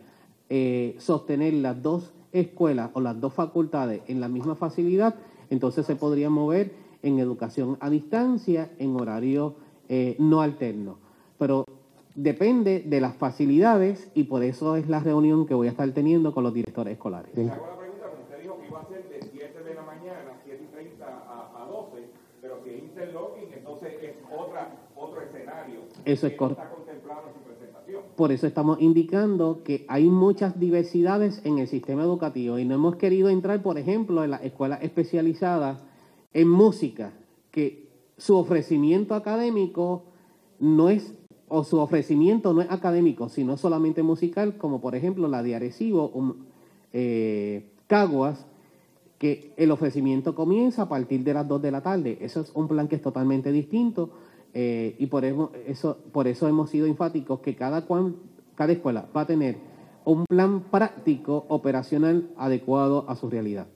[0.49, 5.15] eh, sostener las dos escuelas o las dos facultades en la misma facilidad,
[5.51, 9.55] entonces se podría mover en educación a distancia en horario
[9.89, 10.99] eh, no alterno.
[11.39, 11.65] Pero
[12.15, 16.33] depende de las facilidades y por eso es la reunión que voy a estar teniendo
[16.33, 17.31] con los directores escolares.
[17.35, 17.49] Sí.
[17.49, 20.63] Hago la pregunta, usted dijo que iba a ser de 7 de la mañana, 7
[20.63, 22.09] y 30 a, a 12,
[22.41, 25.81] pero si es interlocking, entonces es otra, otro escenario.
[26.05, 26.63] Eso es correcto.
[26.63, 28.03] Está contemplado en su presentación.
[28.21, 32.97] Por eso estamos indicando que hay muchas diversidades en el sistema educativo y no hemos
[32.97, 35.79] querido entrar, por ejemplo, en las escuelas especializadas
[36.35, 37.15] en música,
[37.51, 37.89] que
[38.19, 40.03] su ofrecimiento académico
[40.59, 41.15] no es
[41.49, 46.13] o su ofrecimiento no es académico, sino solamente musical, como por ejemplo la de Arecibo,
[46.93, 48.45] eh, Caguas,
[49.17, 52.19] que el ofrecimiento comienza a partir de las 2 de la tarde.
[52.21, 54.11] Eso es un plan que es totalmente distinto
[54.55, 57.87] eh, y por eso, por eso hemos sido enfáticos que cada,
[58.55, 59.57] cada escuela va a tener
[60.05, 63.67] un plan práctico operacional adecuado a su realidad.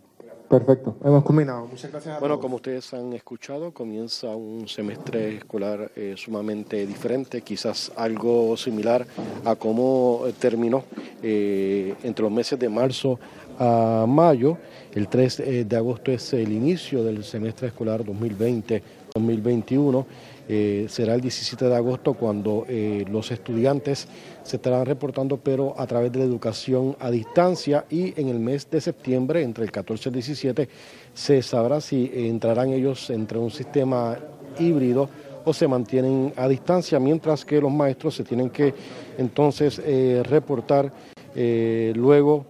[0.49, 1.67] Perfecto, hemos culminado.
[1.67, 2.17] Muchas gracias.
[2.17, 2.43] A bueno, todos.
[2.43, 9.07] como ustedes han escuchado, comienza un semestre escolar eh, sumamente diferente, quizás algo similar
[9.45, 10.85] a cómo terminó
[11.23, 13.19] eh, entre los meses de marzo
[13.59, 14.59] a mayo.
[14.93, 20.05] El 3 eh, de agosto es el inicio del semestre escolar 2020-2021.
[20.49, 24.07] Eh, será el 17 de agosto cuando eh, los estudiantes
[24.43, 28.69] se estarán reportando, pero a través de la educación a distancia y en el mes
[28.71, 30.69] de septiembre, entre el 14 y el 17,
[31.15, 34.19] se sabrá si entrarán ellos entre un sistema
[34.59, 35.09] híbrido
[35.47, 38.75] o se mantienen a distancia, mientras que los maestros se tienen que
[39.17, 40.93] entonces eh, reportar
[41.37, 42.47] luego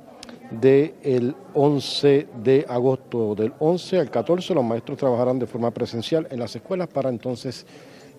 [0.60, 3.34] del 11 de agosto.
[3.34, 7.66] Del 11 al 14 los maestros trabajarán de forma presencial en las escuelas para entonces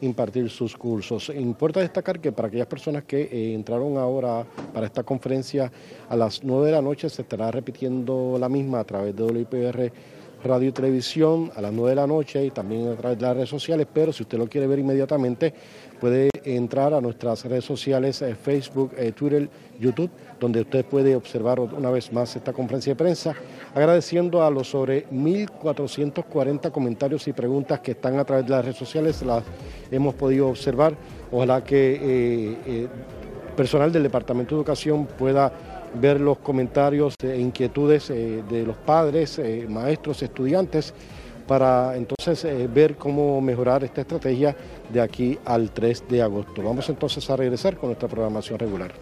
[0.01, 1.29] impartir sus cursos.
[1.29, 5.71] Importa destacar que para aquellas personas que eh, entraron ahora para esta conferencia
[6.09, 9.91] a las 9 de la noche se estará repitiendo la misma a través de WIPR
[10.43, 13.35] radio y televisión a las 9 de la noche y también a través de las
[13.35, 15.53] redes sociales, pero si usted lo quiere ver inmediatamente
[15.99, 19.49] puede entrar a nuestras redes sociales, eh, Facebook, eh, Twitter,
[19.79, 20.09] YouTube,
[20.39, 23.35] donde usted puede observar una vez más esta conferencia de prensa,
[23.73, 28.77] agradeciendo a los sobre 1.440 comentarios y preguntas que están a través de las redes
[28.77, 29.43] sociales, las
[29.91, 30.95] hemos podido observar.
[31.31, 32.87] Ojalá que eh,
[33.55, 35.51] personal del Departamento de Educación pueda
[35.95, 39.39] ver los comentarios e inquietudes de los padres,
[39.69, 40.93] maestros, estudiantes,
[41.47, 44.55] para entonces ver cómo mejorar esta estrategia
[44.91, 46.61] de aquí al 3 de agosto.
[46.63, 48.93] Vamos entonces a regresar con nuestra programación regular.